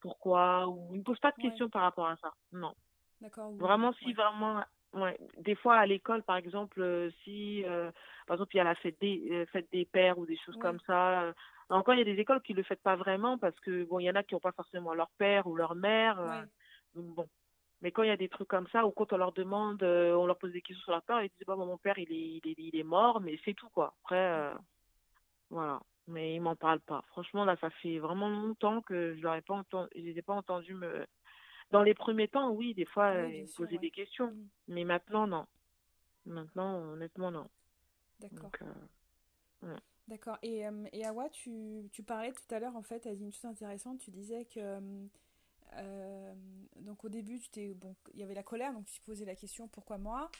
pourquoi 0.00 0.66
ou 0.66 0.90
ils 0.94 0.98
me 0.98 1.04
posent 1.04 1.20
pas 1.20 1.32
de 1.32 1.42
questions 1.42 1.68
par 1.68 1.82
rapport 1.82 2.08
à 2.08 2.16
ça. 2.16 2.32
Non. 2.52 2.74
D'accord. 3.20 3.52
Vraiment, 3.52 3.92
si 3.92 4.12
vraiment 4.12 4.64
Ouais, 4.92 5.16
des 5.38 5.54
fois 5.54 5.76
à 5.76 5.86
l'école, 5.86 6.22
par 6.24 6.36
exemple, 6.36 6.82
euh, 6.82 7.10
si 7.22 7.64
euh, 7.64 7.92
par 8.26 8.34
exemple 8.34 8.54
il 8.54 8.58
y 8.58 8.60
a 8.60 8.64
la 8.64 8.74
fête 8.74 9.00
des 9.00 9.22
euh, 9.30 9.46
fête 9.46 9.68
des 9.70 9.84
pères 9.84 10.18
ou 10.18 10.26
des 10.26 10.36
choses 10.38 10.56
comme 10.56 10.80
ça. 10.80 11.32
encore, 11.68 11.94
il 11.94 11.98
y 11.98 12.00
a 12.00 12.12
des 12.12 12.20
écoles 12.20 12.42
qui 12.42 12.54
le 12.54 12.64
font 12.64 12.74
pas 12.82 12.96
vraiment 12.96 13.38
parce 13.38 13.58
que 13.60 13.84
bon, 13.84 14.00
il 14.00 14.06
y 14.06 14.10
en 14.10 14.16
a 14.16 14.24
qui 14.24 14.34
n'ont 14.34 14.40
pas 14.40 14.50
forcément 14.50 14.92
leur 14.92 15.10
père 15.16 15.46
ou 15.46 15.54
leur 15.54 15.76
mère. 15.76 16.44
donc 16.94 17.06
bon. 17.14 17.28
Mais 17.82 17.92
quand 17.92 18.02
il 18.02 18.08
y 18.08 18.12
a 18.12 18.16
des 18.16 18.28
trucs 18.28 18.48
comme 18.48 18.66
ça 18.68 18.84
ou 18.84 18.90
quand 18.90 19.12
on 19.12 19.16
leur 19.16 19.32
demande, 19.32 19.82
on 19.82 20.26
leur 20.26 20.36
pose 20.36 20.52
des 20.52 20.60
questions 20.60 20.82
sur 20.82 20.92
leur 20.92 21.02
père, 21.02 21.22
ils 21.22 21.30
disent 21.30 21.46
bah 21.46 21.54
mon 21.54 21.78
père 21.78 21.98
il 21.98 22.12
est, 22.12 22.40
il 22.44 22.50
est 22.50 22.54
il 22.58 22.76
est 22.76 22.82
mort, 22.82 23.20
mais 23.20 23.38
c'est 23.44 23.54
tout 23.54 23.70
quoi. 23.70 23.94
Après 24.02 24.52
voilà. 25.50 25.80
Mais 26.08 26.34
ils 26.34 26.40
m'en 26.40 26.56
parlent 26.56 26.80
pas. 26.80 27.04
Franchement 27.10 27.44
là, 27.44 27.56
ça 27.60 27.70
fait 27.70 28.00
vraiment 28.00 28.28
longtemps 28.28 28.82
que 28.82 29.14
je 29.14 29.22
leur 29.22 29.40
pas 29.44 29.54
entendu, 29.54 29.88
je 29.94 30.00
les 30.00 30.18
ai 30.18 30.22
pas 30.22 30.34
entendus 30.34 30.74
me 30.74 31.06
dans 31.70 31.82
les 31.82 31.94
premiers 31.94 32.28
temps, 32.28 32.50
oui, 32.50 32.74
des 32.74 32.84
fois, 32.84 33.12
oui, 33.14 33.42
euh, 33.42 33.46
poser 33.56 33.78
des 33.78 33.90
questions. 33.90 34.30
Mm. 34.30 34.48
Mais 34.68 34.84
maintenant, 34.84 35.26
non. 35.26 35.46
Maintenant, 36.26 36.80
honnêtement, 36.92 37.30
non. 37.30 37.48
D'accord. 38.20 38.50
Euh, 39.64 39.76
D'accord. 40.08 40.38
Et, 40.42 40.66
euh, 40.66 40.84
et 40.92 41.06
Awa, 41.06 41.28
tu, 41.30 41.88
tu, 41.92 42.02
parlais 42.02 42.32
tout 42.32 42.54
à 42.54 42.58
l'heure, 42.58 42.76
en 42.76 42.82
fait, 42.82 43.00
tu 43.00 43.08
as 43.08 43.14
dit 43.14 43.24
une 43.24 43.32
chose 43.32 43.46
intéressante. 43.46 43.98
Tu 43.98 44.10
disais 44.10 44.44
que. 44.44 44.80
donc, 46.76 47.04
au 47.04 47.08
début, 47.08 47.38
tu 47.38 47.50
t'es, 47.50 47.74
bon, 47.74 47.94
il 48.14 48.20
y 48.20 48.22
avait 48.22 48.34
la 48.34 48.42
colère, 48.42 48.72
donc 48.72 48.86
tu 48.86 48.98
te 48.98 49.04
posais 49.04 49.24
la 49.24 49.36
question 49.36 49.68
pourquoi 49.68 49.98
moi? 49.98 50.30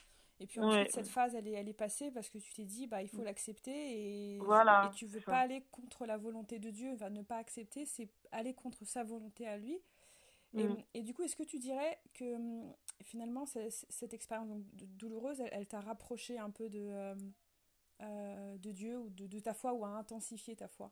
Et 0.40 0.46
puis 0.46 0.58
ensuite, 0.58 0.90
cette 0.90 1.08
phase, 1.08 1.34
elle 1.34 1.46
est, 1.46 1.52
elle 1.52 1.68
est 1.68 1.74
passée 1.74 2.10
parce 2.10 2.30
que 2.30 2.38
tu 2.38 2.52
t'es 2.54 2.64
dit, 2.64 2.86
bah, 2.86 3.02
il 3.02 3.08
faut 3.08 3.20
mm. 3.20 3.24
l'accepter 3.24 4.34
et, 4.34 4.38
voilà, 4.38 4.90
et 4.90 4.96
tu 4.96 5.04
veux 5.04 5.20
pas 5.20 5.38
aller 5.38 5.62
contre 5.70 6.06
la 6.06 6.16
volonté 6.16 6.58
de 6.58 6.70
Dieu. 6.70 6.90
Enfin, 6.94 7.10
ne 7.10 7.20
pas 7.20 7.36
accepter, 7.36 7.84
c'est 7.84 8.08
aller 8.32 8.54
contre 8.54 8.86
sa 8.86 9.04
volonté 9.04 9.46
à 9.46 9.58
lui. 9.58 9.78
Mm. 10.52 10.74
Et, 10.94 11.02
du 11.02 11.14
coup, 11.14 11.22
est-ce 11.22 11.36
que 11.36 11.44
tu 11.44 11.58
dirais 11.58 11.98
que 12.14 12.34
hum, 12.34 12.74
finalement, 13.02 13.46
cette 13.46 14.14
expérience 14.14 14.48
douloureuse, 14.72 15.40
elle, 15.52 15.66
t'a 15.66 15.80
rapproché 15.80 16.38
un 16.38 16.50
peu 16.50 16.68
de, 16.68 16.80
euh, 16.80 17.14
euh, 18.02 18.58
de 18.58 18.72
Dieu 18.72 18.98
ou 18.98 19.10
de, 19.10 19.38
ta 19.38 19.54
foi 19.54 19.72
ou 19.72 19.84
a 19.84 19.88
intensifié 19.88 20.56
ta 20.56 20.68
foi? 20.68 20.90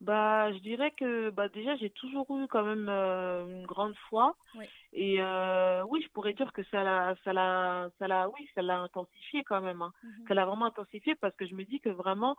Bah, 0.00 0.50
je 0.50 0.58
dirais 0.60 0.92
que 0.92 1.28
bah 1.28 1.50
déjà 1.50 1.76
j'ai 1.76 1.90
toujours 1.90 2.26
eu 2.38 2.46
quand 2.48 2.64
même 2.64 2.88
euh, 2.88 3.44
une 3.46 3.66
grande 3.66 3.94
foi 4.08 4.34
et 4.94 5.20
oui 5.20 6.02
je 6.02 6.08
pourrais 6.14 6.32
dire 6.32 6.54
que 6.54 6.62
ça 6.70 6.82
l'a 6.82 7.14
ça 7.22 7.34
l'a 7.34 7.90
ça 7.98 8.08
l'a 8.08 8.30
oui 8.30 8.48
ça 8.54 8.62
l'a 8.62 8.78
intensifié 8.78 9.44
quand 9.44 9.60
même 9.60 9.82
hein. 9.82 9.92
Mm-hmm. 10.02 10.28
ça 10.28 10.32
l'a 10.32 10.46
vraiment 10.46 10.64
intensifié 10.64 11.16
parce 11.16 11.36
que 11.36 11.46
je 11.46 11.54
me 11.54 11.64
dis 11.64 11.80
que 11.80 11.90
vraiment 11.90 12.34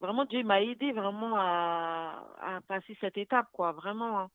vraiment 0.00 0.24
Dieu 0.24 0.42
m'a 0.42 0.62
aidé 0.62 0.92
vraiment 0.92 1.36
à, 1.36 2.24
à, 2.40 2.60
passer 2.62 2.96
cette 3.00 3.18
étape 3.18 3.48
quoi. 3.52 3.72
Vraiment 3.72 4.20
hein. 4.20 4.30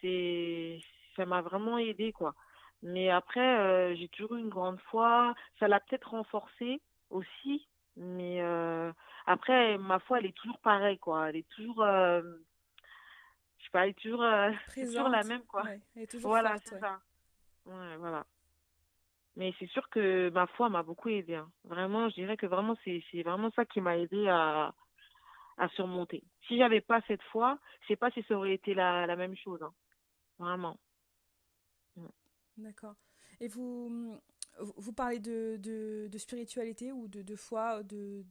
c'est 0.00 0.78
ça 1.16 1.26
m'a 1.26 1.40
vraiment 1.42 1.78
aidé 1.78 2.12
quoi. 2.12 2.34
Mais 2.82 3.10
après 3.10 3.58
euh, 3.58 3.94
j'ai 3.96 4.08
toujours 4.08 4.36
eu 4.36 4.40
une 4.40 4.48
grande 4.48 4.80
foi. 4.90 5.34
Ça 5.58 5.68
l'a 5.68 5.80
peut-être 5.80 6.10
renforcé 6.10 6.80
aussi. 7.10 7.66
Mais 7.96 8.42
euh, 8.42 8.92
après 9.26 9.78
ma 9.78 9.98
foi 10.00 10.18
elle 10.18 10.26
est 10.26 10.36
toujours 10.36 10.58
pareille 10.58 10.98
quoi. 10.98 11.30
Elle 11.30 11.36
est 11.36 11.48
toujours 11.48 11.82
euh, 11.82 12.22
je 13.58 13.64
sais 13.64 13.70
pas 13.72 13.84
elle 13.84 13.90
est 13.90 14.00
toujours, 14.00 14.24
toujours 14.74 15.08
la 15.08 15.22
même 15.22 15.44
quoi. 15.44 15.64
Voilà 16.20 16.56
c'est 16.64 16.78
ça. 16.78 17.00
Ouais 17.64 17.96
voilà. 17.98 18.26
Mais 19.38 19.52
c'est 19.58 19.68
sûr 19.68 19.86
que 19.90 20.30
ma 20.30 20.46
foi 20.46 20.70
m'a 20.70 20.82
beaucoup 20.82 21.10
aidé 21.10 21.34
hein. 21.34 21.50
vraiment 21.64 22.08
je 22.08 22.14
dirais 22.14 22.38
que 22.38 22.46
vraiment 22.46 22.74
c'est 22.84 23.02
c'est 23.10 23.22
vraiment 23.22 23.50
ça 23.50 23.66
qui 23.66 23.82
m'a 23.82 23.98
aidé 23.98 24.28
à 24.28 24.72
à 25.56 25.68
surmonter. 25.70 26.22
Si 26.46 26.58
j'avais 26.58 26.80
pas 26.80 27.00
cette 27.06 27.22
foi, 27.22 27.58
je 27.82 27.88
sais 27.88 27.96
pas 27.96 28.10
si 28.10 28.22
ça 28.24 28.34
aurait 28.34 28.54
été 28.54 28.74
la, 28.74 29.06
la 29.06 29.16
même 29.16 29.36
chose. 29.36 29.62
Hein. 29.62 29.72
Vraiment. 30.38 30.78
D'accord. 32.56 32.94
Et 33.40 33.48
vous, 33.48 34.18
vous 34.58 34.92
parlez 34.92 35.18
de, 35.18 35.56
de, 35.58 36.08
de 36.10 36.18
spiritualité 36.18 36.92
ou 36.92 37.08
de, 37.08 37.22
de 37.22 37.36
foi, 37.36 37.82
de, 37.82 38.24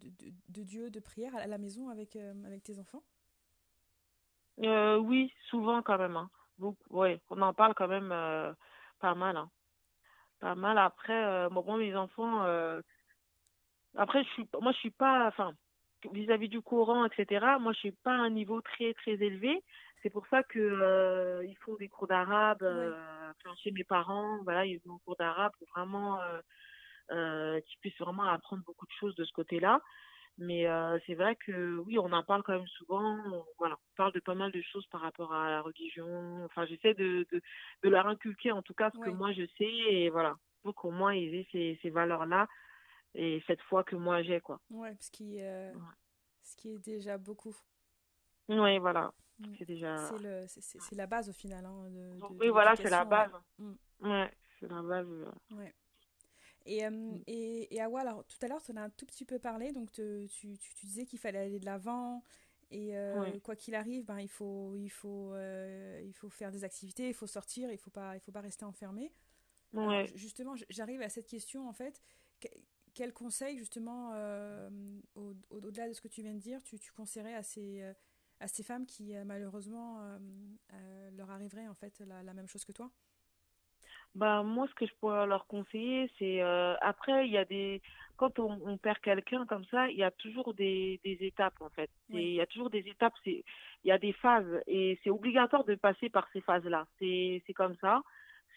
de, 0.50 0.64
Dieu, 0.64 0.90
de 0.90 1.00
prière 1.00 1.36
à 1.36 1.48
la 1.48 1.58
maison 1.58 1.90
avec, 1.90 2.16
euh, 2.16 2.34
avec 2.46 2.64
tes 2.64 2.80
enfants? 2.80 3.04
Euh, 4.64 4.98
Oui, 4.98 5.32
souvent 5.50 5.82
quand 5.82 5.98
même. 5.98 6.16
Hein. 6.16 6.30
ouais, 6.90 7.22
on 7.30 7.42
en 7.42 7.54
parle 7.54 7.74
quand 7.76 7.88
même 7.88 8.12
euh, 8.12 8.54
pas 9.00 9.14
mal. 9.16 9.38
Hein. 9.38 9.50
Pas 10.40 10.56
mal. 10.56 10.78
Après, 10.78 11.50
bon, 11.50 11.78
mes 11.78 11.96
enfants. 11.96 12.42
après, 13.96 14.24
je 14.24 14.30
suis, 14.30 14.50
moi, 14.60 14.72
je 14.72 14.78
suis 14.80 14.92
pas. 14.92 15.28
Enfin, 15.28 15.54
vis-à-vis 16.14 16.50
du 16.50 16.62
courant, 16.62 17.06
etc. 17.06 17.46
Moi, 17.60 17.74
je 17.74 17.80
suis 17.80 17.92
pas 17.92 18.12
à 18.12 18.20
un 18.20 18.30
niveau 18.30 18.62
très 18.62 18.94
très 18.94 19.14
élevé. 19.14 19.64
C'est 20.02 20.10
pour 20.10 20.28
ça 20.28 20.44
que 20.44 20.60
euh, 20.60 21.44
ils 21.46 21.58
font 21.58 21.76
des 21.76 21.88
cours 21.88 22.08
d'arabe 22.08 22.62
euh, 22.62 22.94
chez 23.64 23.72
mes 23.72 23.84
parents. 23.84 24.40
Voilà, 24.44 24.66
ils 24.66 24.80
font 24.82 24.94
des 24.94 25.02
cours 25.04 25.16
d'arabe 25.18 25.52
pour 25.58 25.68
vraiment 25.70 26.22
euh, 26.22 26.40
euh, 27.12 27.60
qu'ils 27.62 27.80
puissent 27.80 28.00
vraiment 28.00 28.24
apprendre 28.24 28.64
beaucoup 28.66 28.86
de 28.86 28.92
choses 29.00 29.16
de 29.16 29.26
ce 29.26 29.34
côté-là. 29.34 29.82
Mais 30.38 30.68
euh, 30.68 31.00
c'est 31.08 31.16
vrai 31.16 31.36
que 31.38 31.78
oui, 31.78 31.98
on 31.98 32.12
en 32.12 32.24
parle 32.24 32.44
quand 32.44 32.54
même 32.54 32.68
souvent. 32.68 33.18
voilà, 33.58 33.76
on 33.76 33.96
parle 33.96 34.12
de 34.14 34.20
pas 34.20 34.36
mal 34.36 34.52
de 34.52 34.62
choses 34.62 34.86
par 34.88 35.02
rapport 35.02 35.34
à 35.34 35.50
la 35.50 35.62
religion. 35.62 36.44
Enfin, 36.46 36.66
j'essaie 36.66 36.94
de, 36.94 37.26
de, 37.32 37.42
de 37.84 37.90
leur 37.90 38.06
inculquer 38.08 38.52
en 38.52 38.62
tout 38.62 38.74
cas 38.74 38.92
ce 38.92 39.00
que 39.00 39.10
moi 39.10 39.32
je 39.32 39.46
sais 39.58 39.66
et 39.66 40.10
voilà, 40.10 40.36
pour 40.62 40.76
qu'au 40.76 40.92
moins 40.92 41.14
ils 41.14 41.34
aient 41.36 41.48
ces, 41.52 41.80
ces 41.82 41.90
valeurs-là 41.90 42.48
et 43.16 43.42
cette 43.48 43.62
foi 43.62 43.84
que 43.84 43.96
moi 43.96 44.22
j'ai 44.22 44.42
quoi. 44.42 44.60
Ouais, 44.70 44.96
ce 45.00 45.10
qui, 45.10 45.42
euh, 45.42 45.74
ce 46.44 46.56
qui 46.56 46.70
est 46.74 46.80
déjà 46.80 47.18
beaucoup. 47.18 47.56
Oui, 48.50 48.78
voilà. 48.78 49.14
Mm. 49.40 49.54
C'est 49.58 49.66
déjà. 49.66 49.96
C'est 50.46 50.96
la 50.96 51.08
base 51.08 51.30
au 51.30 51.34
final. 51.34 51.66
Hein, 51.66 51.90
de, 51.90 52.18
oui, 52.40 52.50
voilà, 52.50 52.76
c'est 52.76 52.90
la 52.90 53.06
base. 53.06 53.32
Mm. 53.58 53.74
Ouais, 54.02 54.32
c'est 54.60 54.68
la 54.68 54.82
base. 54.82 55.08
Euh. 55.10 55.32
Ouais. 55.52 55.74
Et, 56.66 56.86
euh, 56.86 56.90
mm. 56.90 57.24
et, 57.28 57.76
et 57.76 57.82
Awa, 57.82 58.02
alors 58.02 58.26
tout 58.26 58.38
à 58.42 58.48
l'heure, 58.48 58.62
tu 58.62 58.72
en 58.72 58.76
as 58.76 58.84
un 58.84 58.90
tout 58.90 59.06
petit 59.06 59.26
peu 59.26 59.40
parlé, 59.40 59.72
donc 59.72 59.92
tu, 59.92 60.28
tu, 60.30 60.58
tu, 60.58 60.86
disais 60.86 61.06
qu'il 61.06 61.20
fallait 61.20 61.40
aller 61.40 61.60
de 61.60 61.66
l'avant, 61.66 62.24
et 62.72 62.94
quoi 63.44 63.56
qu'il 63.56 63.76
arrive, 63.76 64.04
ben, 64.04 64.20
il, 64.20 64.28
faut, 64.28 64.76
il, 64.76 64.90
faut, 64.90 65.34
il 65.38 66.14
faut 66.14 66.30
faire 66.30 66.52
des 66.52 66.64
activités, 66.64 67.08
il 67.08 67.14
faut 67.14 67.28
sortir, 67.28 67.70
il 67.70 67.74
ne 67.74 67.78
faut, 67.78 67.92
pas, 67.92 68.16
il 68.16 68.20
faut 68.20 68.32
pas 68.32 68.42
rester 68.42 68.66
enfermé. 68.66 69.14
Ouais. 69.74 70.10
justement, 70.16 70.56
j'arrive 70.70 71.02
à 71.02 71.10
cette 71.10 71.28
question, 71.28 71.68
en 71.70 71.74
fait, 71.74 72.02
quel 72.96 73.14
conseil, 73.14 73.58
justement, 73.58 74.12
euh, 74.14 74.70
au-delà 75.50 75.88
de 75.88 75.94
ce 75.94 76.02
que 76.02 76.08
tu 76.08 76.22
viens 76.22 76.34
de 76.34 76.40
dire, 76.40 76.64
tu, 76.64 76.80
tu 76.80 76.92
conseillerais 76.94 77.36
à 77.36 77.44
ces, 77.44 77.82
euh, 77.82 77.94
à 78.40 78.48
ces 78.48 78.64
femmes 78.64 78.86
qui, 78.86 79.16
euh, 79.16 79.24
malheureusement, 79.26 80.00
leur 81.14 81.30
arriverait 81.30 81.68
en 81.68 81.76
fait 81.76 82.02
la, 82.08 82.34
même 82.34 82.48
chose 82.48 82.66
que 82.66 82.72
toi? 82.72 82.90
Bah, 84.16 84.44
moi, 84.44 84.66
ce 84.70 84.74
que 84.76 84.88
je 84.88 84.94
pourrais 84.96 85.28
leur 85.28 85.46
conseiller, 85.46 86.10
c'est 86.18 86.42
après, 86.82 87.28
il 87.28 87.34
y 87.34 87.38
a 87.38 87.46
des. 87.46 87.82
Quand 88.18 88.40
on, 88.40 88.78
perd 88.78 89.00
quelqu'un 89.00 89.46
comme 89.46 89.66
ça, 89.66 89.90
il 89.90 89.98
y 89.98 90.04
a 90.04 90.12
toujours 90.12 90.54
des, 90.54 91.02
des 91.04 91.18
étapes, 91.20 91.60
en 91.60 91.70
fait. 91.70 91.90
Il 92.10 92.34
y 92.34 92.42
a 92.42 92.46
toujours 92.46 92.70
des 92.70 92.88
étapes, 92.88 93.14
il 93.26 93.44
y 93.84 93.92
a 93.92 93.98
des 93.98 94.14
phases, 94.14 94.62
et 94.68 94.98
c'est 95.04 95.10
obligatoire 95.10 95.66
de 95.66 95.76
passer 95.76 96.10
par 96.10 96.28
ces 96.32 96.40
phases-là. 96.42 96.88
C'est 97.00 97.54
comme 97.56 97.76
ça 97.82 98.02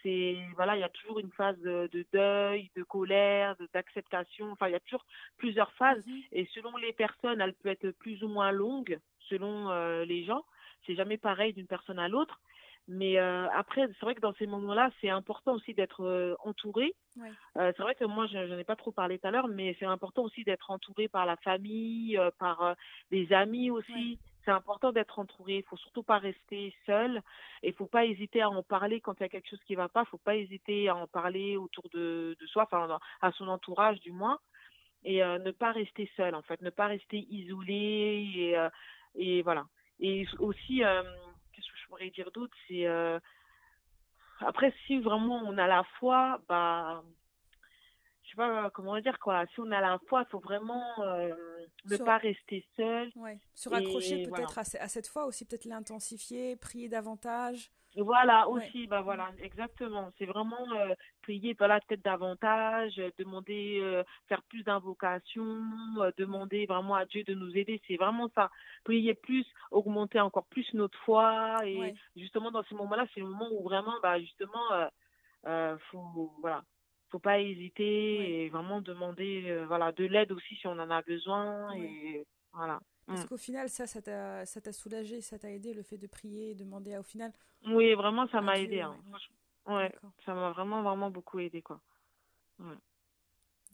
c'est 0.03 0.37
voilà 0.57 0.77
il 0.77 0.81
y 0.81 0.85
a 0.85 0.89
toujours 0.89 1.19
une 1.19 1.31
phase 1.33 1.59
de, 1.61 2.07
deuil 2.13 2.71
de 2.77 2.83
colère 2.83 3.57
d'acceptation. 3.73 4.51
Enfin 4.53 4.69
il 4.69 4.73
y 4.73 4.77
a 4.77 4.81
toujours 4.81 5.05
plusieurs 5.37 5.73
phases. 5.73 6.05
Mhm. 6.07 6.23
et 6.33 6.47
selon 6.55 6.77
les 6.77 6.93
personnes 6.93 7.41
elle 7.41 7.55
peut 7.55 7.69
être 7.69 7.91
plus 7.93 8.23
ou 8.23 8.29
moins 8.29 8.53
longue 8.53 8.99
selon 9.29 9.71
euh, 9.71 10.05
les 10.05 10.25
gens. 10.25 10.45
C'est 10.87 10.95
jamais 10.95 11.19
pareil 11.19 11.53
d'une 11.53 11.67
personne 11.67 11.99
à 11.99 12.09
l'autre. 12.09 12.41
Mais 12.91 13.19
euh, 13.19 13.47
après 13.51 13.87
c'est 13.87 14.01
vrai 14.01 14.15
que 14.15 14.21
dans 14.21 14.35
ces 14.35 14.47
moments 14.47 14.75
là 14.75 14.91
c'est 15.01 15.11
important 15.11 15.55
aussi 15.55 15.75
d'être 15.75 16.05
euh, 16.05 16.35
entouré. 16.45 16.95
C'est 17.55 17.79
vrai 17.79 17.97
que 17.97 18.05
moi 18.05 18.27
je 18.27 18.39
n'en 18.39 18.59
ai 18.59 18.65
pas 18.65 18.77
trop 18.77 18.93
parlé 18.93 19.19
tout 19.19 19.27
à 19.27 19.31
l'heure 19.33 19.49
mais 19.49 19.77
c'est 19.81 19.87
important 19.87 20.23
aussi 20.23 20.45
d'être 20.45 20.71
entouré 20.71 21.09
par 21.09 21.27
la 21.27 21.37
famille 21.39 22.19
par 22.39 22.77
les 23.11 23.33
amis 23.33 23.71
aussi 23.71 24.21
c'est 24.49 24.53
important 24.53 24.93
d'être 24.93 25.19
entouré. 25.19 25.59
Il 25.59 25.63
faut 25.65 25.77
surtout 25.77 26.03
pas 26.03 26.17
rester 26.17 26.75
seul. 26.87 27.21
Et 27.63 27.69
il 27.69 27.75
faut 27.75 27.87
pas 27.87 28.07
hésiter 28.07 28.41
à 28.41 28.49
en 28.49 28.63
parler 28.63 28.99
quand 28.99 29.13
il 29.21 29.23
y 29.23 29.27
a 29.27 29.29
quelque 29.29 29.51
chose 29.51 29.63
qui 29.67 29.75
va 29.75 29.91
pas. 29.91 30.05
Il 30.07 30.09
faut 30.09 30.17
pas 30.17 30.37
hésiter 30.37 30.89
à 30.89 30.97
en 30.97 31.07
parler 31.07 31.59
autour 31.59 31.85
de, 31.93 32.35
soi, 32.47 32.63
enfin 32.63 32.99
à 33.21 33.31
son 33.33 33.49
entourage 33.49 34.01
du 34.01 34.11
moins. 34.11 34.39
Et 35.05 35.23
euh, 35.23 35.39
ne 35.39 35.51
pas 35.51 35.73
rester 35.73 36.11
seul 36.17 36.35
en 36.35 36.43
fait, 36.43 36.63
ne 36.63 36.71
pas 36.71 36.87
rester 36.87 37.19
isolé 37.31 38.27
et, 38.35 38.59
euh, 38.59 39.43
voilà. 39.45 39.67
Et 40.01 40.27
aussi, 40.39 40.83
euh, 40.83 41.03
qu'est-ce 41.53 41.71
que 41.71 41.79
je 41.79 41.87
pourrais 41.89 42.11
dire 42.11 42.31
d'autre, 42.33 42.57
c'est 42.67 42.87
après 44.41 44.73
si 44.87 44.99
vraiment 44.99 45.43
on 45.45 45.59
a 45.59 45.67
la 45.67 45.85
foi, 45.99 46.41
bah 46.49 47.03
je 48.29 48.33
sais 48.33 48.37
pas 48.37 48.71
comment 48.71 49.01
dire 49.01 49.19
quoi. 49.19 49.47
Si 49.55 49.61
on 49.61 49.71
a 49.71 49.81
la 49.81 49.99
foi, 50.07 50.25
il 50.27 50.31
faut 50.31 50.39
vraiment 50.39 50.85
ne 50.99 51.97
pas 51.97 52.19
rester 52.19 52.65
seul. 52.77 53.11
Ouais. 53.17 53.39
Se 53.55 53.69
raccrocher 53.69 54.25
peut-être 54.25 54.59
à, 54.59 54.63
à, 54.63 54.89
cette 54.89 55.09
foi 55.09 55.25
aussi, 55.25 55.47
peut-être 55.47 55.65
l'intensifier, 55.65 56.57
prier 56.57 56.89
davantage. 56.89 57.71
Voilà, 57.97 58.49
aussi, 58.49 58.87
bah 58.87 59.01
voilà, 59.01 59.31
exactement. 59.43 60.13
C'est 60.19 60.27
vraiment 60.27 60.71
euh, 60.73 60.95
prier, 61.23 61.57
voilà, 61.59 61.81
peut-être 61.81 62.05
davantage, 62.05 62.99
euh, 62.99 63.11
demander, 63.19 63.81
euh, 63.83 64.05
faire 64.29 64.43
plus 64.43 64.63
d'invocations, 64.63 65.63
demander 66.17 66.67
vraiment 66.67 66.95
à 66.95 67.07
Dieu 67.07 67.25
de 67.25 67.35
nous 67.35 67.57
aider. 67.57 67.81
C'est 67.89 67.97
vraiment 67.97 68.29
ça. 68.35 68.51
Prier 68.85 69.15
plus, 69.15 69.47
augmenter 69.71 70.21
encore 70.21 70.47
plus 70.47 70.67
notre 70.75 70.99
foi. 71.01 71.57
Et 71.65 71.95
justement, 72.15 72.51
dans 72.51 72.63
ces 72.65 72.75
moments-là, 72.75 73.07
c'est 73.15 73.21
le 73.21 73.27
moment 73.27 73.49
où 73.53 73.65
vraiment, 73.65 73.95
bah, 74.03 74.21
justement, 74.21 74.89
euh, 75.47 75.77
faut, 75.91 76.33
voilà, 76.41 76.63
faut 77.11 77.19
pas 77.19 77.41
hésiter 77.41 78.45
et 78.45 78.49
vraiment 78.51 78.81
demander, 78.81 79.65
voilà, 79.67 79.93
de 79.93 80.05
l'aide 80.05 80.33
aussi 80.33 80.57
si 80.57 80.67
on 80.67 80.73
en 80.73 80.91
a 80.91 81.03
besoin. 81.03 81.75
Et 81.75 82.27
voilà. 82.53 82.81
Parce 83.07 83.25
mm. 83.25 83.29
qu'au 83.29 83.37
final, 83.39 83.69
ça, 83.71 83.87
ça 83.87 84.01
t'a 84.03 84.73
soulagé, 84.73 85.21
ça 85.23 85.39
t'a 85.39 85.51
aidé, 85.51 85.73
le 85.73 85.83
fait 85.83 85.97
de 85.97 86.07
prier, 86.07 86.55
de 86.55 86.65
demander 86.65 86.97
au 86.99 87.03
final. 87.03 87.33
Oui, 87.67 87.95
vraiment, 87.95 88.29
ça 88.29 88.41
m'a 88.41 88.59
aidé. 88.59 88.83
Hein. 88.83 88.97
Ouais, 89.67 89.95
ça 90.25 90.35
m'a 90.35 90.51
vraiment, 90.51 90.83
vraiment 90.83 91.11
beaucoup 91.11 91.39
aidé, 91.39 91.63
quoi. 91.63 91.81
Ouais. 92.59 92.77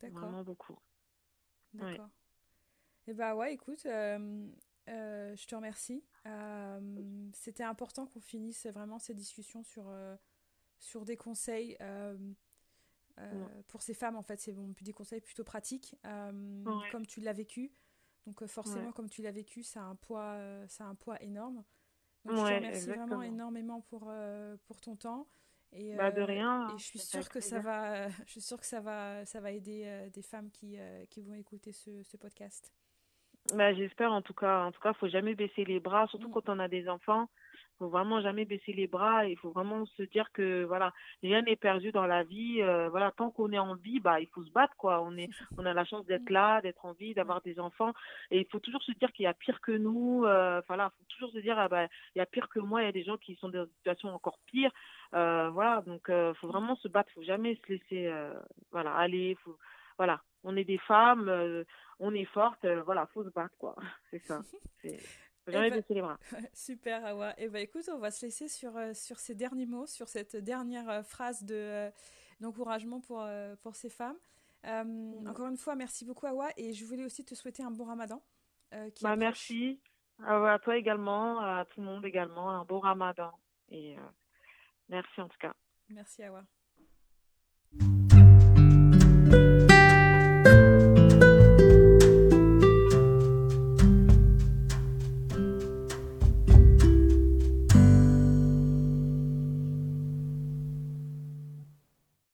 D'accord. 0.00 0.20
Vraiment 0.20 0.42
beaucoup. 0.42 0.78
D'accord. 1.72 2.08
Et 3.06 3.10
eh 3.10 3.14
bah 3.14 3.34
ouais, 3.34 3.52
écoute, 3.52 3.84
euh, 3.84 4.48
euh, 4.88 5.36
je 5.36 5.46
te 5.46 5.54
remercie. 5.54 6.02
Euh, 6.26 7.28
c'était 7.34 7.64
important 7.64 8.06
qu'on 8.06 8.20
finisse 8.20 8.66
vraiment 8.66 8.98
ces 8.98 9.12
discussions 9.12 9.62
sur, 9.62 9.92
sur 10.78 11.04
des 11.04 11.16
conseils. 11.16 11.76
Pour 13.68 13.82
ces 13.82 13.94
femmes, 13.94 14.16
en 14.16 14.22
fait, 14.22 14.40
c'est 14.40 14.52
bon, 14.52 14.74
des 14.80 14.92
conseils 14.92 15.20
plutôt 15.20 15.44
pratiques, 15.44 15.96
comme 16.02 17.06
tu 17.06 17.20
l'as 17.20 17.32
vécu. 17.32 17.72
Donc 18.26 18.42
euh, 18.42 18.46
forcément, 18.46 18.92
comme 18.92 19.08
tu 19.08 19.22
l'as 19.22 19.32
vécu, 19.32 19.62
ça 19.62 19.80
a 19.80 19.84
un 19.84 19.96
poids, 19.96 20.32
euh, 20.34 20.66
ça 20.68 20.84
a 20.84 20.86
un 20.86 20.94
poids 20.94 21.22
énorme. 21.22 21.64
Donc 22.24 22.36
je 22.36 22.40
te 22.40 22.54
remercie 22.54 22.86
vraiment 22.86 23.22
énormément 23.22 23.80
pour, 23.82 24.06
euh, 24.08 24.56
pour 24.66 24.80
ton 24.80 24.96
temps. 24.96 25.28
Et, 25.72 25.94
bah, 25.96 26.10
de 26.10 26.22
rien. 26.22 26.68
Et 26.74 26.78
je 26.78 26.84
suis 26.84 26.98
sûre 27.00 27.28
que 27.28 27.40
ça 27.40 27.60
va, 27.60 28.08
je 28.26 28.30
suis 28.30 28.40
sûre 28.40 28.60
que 28.60 28.66
ça 28.66 28.80
va, 28.80 29.26
ça 29.26 29.40
va 29.40 29.50
aider 29.50 30.08
des 30.12 30.22
femmes 30.22 30.50
qui, 30.50 30.78
qui 31.10 31.20
vont 31.20 31.34
écouter 31.34 31.72
ce, 31.72 32.02
ce 32.02 32.16
podcast. 32.16 32.72
Bah, 33.52 33.74
j'espère 33.74 34.12
en 34.12 34.22
tout 34.22 34.32
cas. 34.32 34.64
En 34.64 34.72
tout 34.72 34.80
cas, 34.80 34.94
faut 34.94 35.08
jamais 35.08 35.34
baisser 35.34 35.64
les 35.64 35.80
bras, 35.80 36.06
surtout 36.06 36.28
mm. 36.28 36.32
quand 36.32 36.48
on 36.48 36.58
a 36.58 36.68
des 36.68 36.88
enfants 36.88 37.28
faut 37.78 37.88
vraiment 37.88 38.20
jamais 38.20 38.44
baisser 38.44 38.72
les 38.72 38.86
bras. 38.86 39.26
Il 39.26 39.36
faut 39.36 39.50
vraiment 39.50 39.84
se 39.86 40.02
dire 40.02 40.30
que 40.32 40.64
voilà 40.64 40.92
rien 41.22 41.42
n'est 41.42 41.56
perdu 41.56 41.92
dans 41.92 42.06
la 42.06 42.22
vie 42.22 42.62
euh, 42.62 42.88
voilà 42.88 43.12
tant 43.12 43.30
qu'on 43.30 43.52
est 43.52 43.58
en 43.58 43.74
vie 43.74 44.00
bah 44.00 44.20
il 44.20 44.28
faut 44.28 44.44
se 44.44 44.50
battre 44.50 44.74
quoi. 44.76 45.02
On 45.02 45.16
est 45.16 45.28
on 45.58 45.66
a 45.66 45.74
la 45.74 45.84
chance 45.84 46.06
d'être 46.06 46.30
là 46.30 46.60
d'être 46.60 46.84
en 46.84 46.92
vie 46.92 47.14
d'avoir 47.14 47.40
des 47.42 47.58
enfants. 47.58 47.92
Et 48.30 48.40
il 48.40 48.46
faut 48.46 48.60
toujours 48.60 48.82
se 48.82 48.92
dire 48.92 49.12
qu'il 49.12 49.24
y 49.24 49.26
a 49.26 49.34
pire 49.34 49.60
que 49.60 49.72
nous 49.72 50.24
euh, 50.24 50.60
voilà 50.68 50.90
faut 50.90 51.04
toujours 51.08 51.30
se 51.30 51.38
dire 51.38 51.58
ah 51.58 51.68
bah 51.68 51.86
il 52.14 52.18
y 52.18 52.22
a 52.22 52.26
pire 52.26 52.48
que 52.48 52.60
moi 52.60 52.82
il 52.82 52.86
y 52.86 52.88
a 52.88 52.92
des 52.92 53.04
gens 53.04 53.16
qui 53.16 53.34
sont 53.36 53.48
dans 53.48 53.64
des 53.64 53.72
situations 53.78 54.14
encore 54.14 54.38
pires. 54.46 54.72
Euh, 55.14 55.48
voilà 55.50 55.82
donc 55.82 56.08
euh, 56.08 56.34
faut 56.34 56.48
vraiment 56.48 56.74
se 56.76 56.88
battre 56.88 57.10
faut 57.12 57.22
jamais 57.22 57.54
se 57.54 57.72
laisser 57.72 58.06
euh, 58.08 58.34
voilà 58.72 58.94
aller 58.94 59.36
faut 59.44 59.56
voilà 59.96 60.20
on 60.42 60.56
est 60.56 60.64
des 60.64 60.78
femmes 60.78 61.30
on 62.00 62.14
est 62.14 62.24
forte 62.24 62.66
voilà 62.84 63.06
faut 63.06 63.22
se 63.22 63.30
battre 63.30 63.56
quoi. 63.56 63.76
C'est 64.10 64.18
ça 64.18 64.42
bah, 65.52 65.70
baisser 65.70 65.94
les 65.94 66.00
bras. 66.00 66.18
Super, 66.54 67.04
Awa. 67.04 67.30
Et 67.32 67.44
eh 67.44 67.48
bah 67.48 67.60
écoute, 67.60 67.88
on 67.92 67.98
va 67.98 68.10
se 68.10 68.24
laisser 68.24 68.48
sur, 68.48 68.76
euh, 68.76 68.94
sur 68.94 69.18
ces 69.18 69.34
derniers 69.34 69.66
mots, 69.66 69.86
sur 69.86 70.08
cette 70.08 70.36
dernière 70.36 70.88
euh, 70.88 71.02
phrase 71.02 71.44
de, 71.44 71.54
euh, 71.54 71.90
d'encouragement 72.40 73.00
pour, 73.00 73.26
pour 73.62 73.76
ces 73.76 73.90
femmes. 73.90 74.16
Mm. 74.64 75.28
Encore 75.28 75.48
une 75.48 75.56
fois, 75.56 75.74
merci 75.74 76.04
beaucoup, 76.04 76.26
Awa. 76.26 76.48
Et 76.56 76.72
je 76.72 76.84
voulais 76.84 77.04
aussi 77.04 77.24
te 77.24 77.34
souhaiter 77.34 77.62
un 77.62 77.70
bon 77.70 77.84
ramadan. 77.84 78.22
bah, 79.02 79.16
merci. 79.16 79.80
à 80.22 80.58
toi 80.62 80.76
également, 80.76 81.40
à 81.40 81.64
tout 81.66 81.80
le 81.80 81.86
monde 81.86 82.04
également, 82.04 82.50
un 82.50 82.64
bon 82.64 82.78
ramadan. 82.78 83.32
Et 83.70 83.96
merci 84.88 85.20
en 85.20 85.28
tout 85.28 85.38
cas. 85.38 85.54
Merci, 85.90 86.22
Awa. 86.22 86.44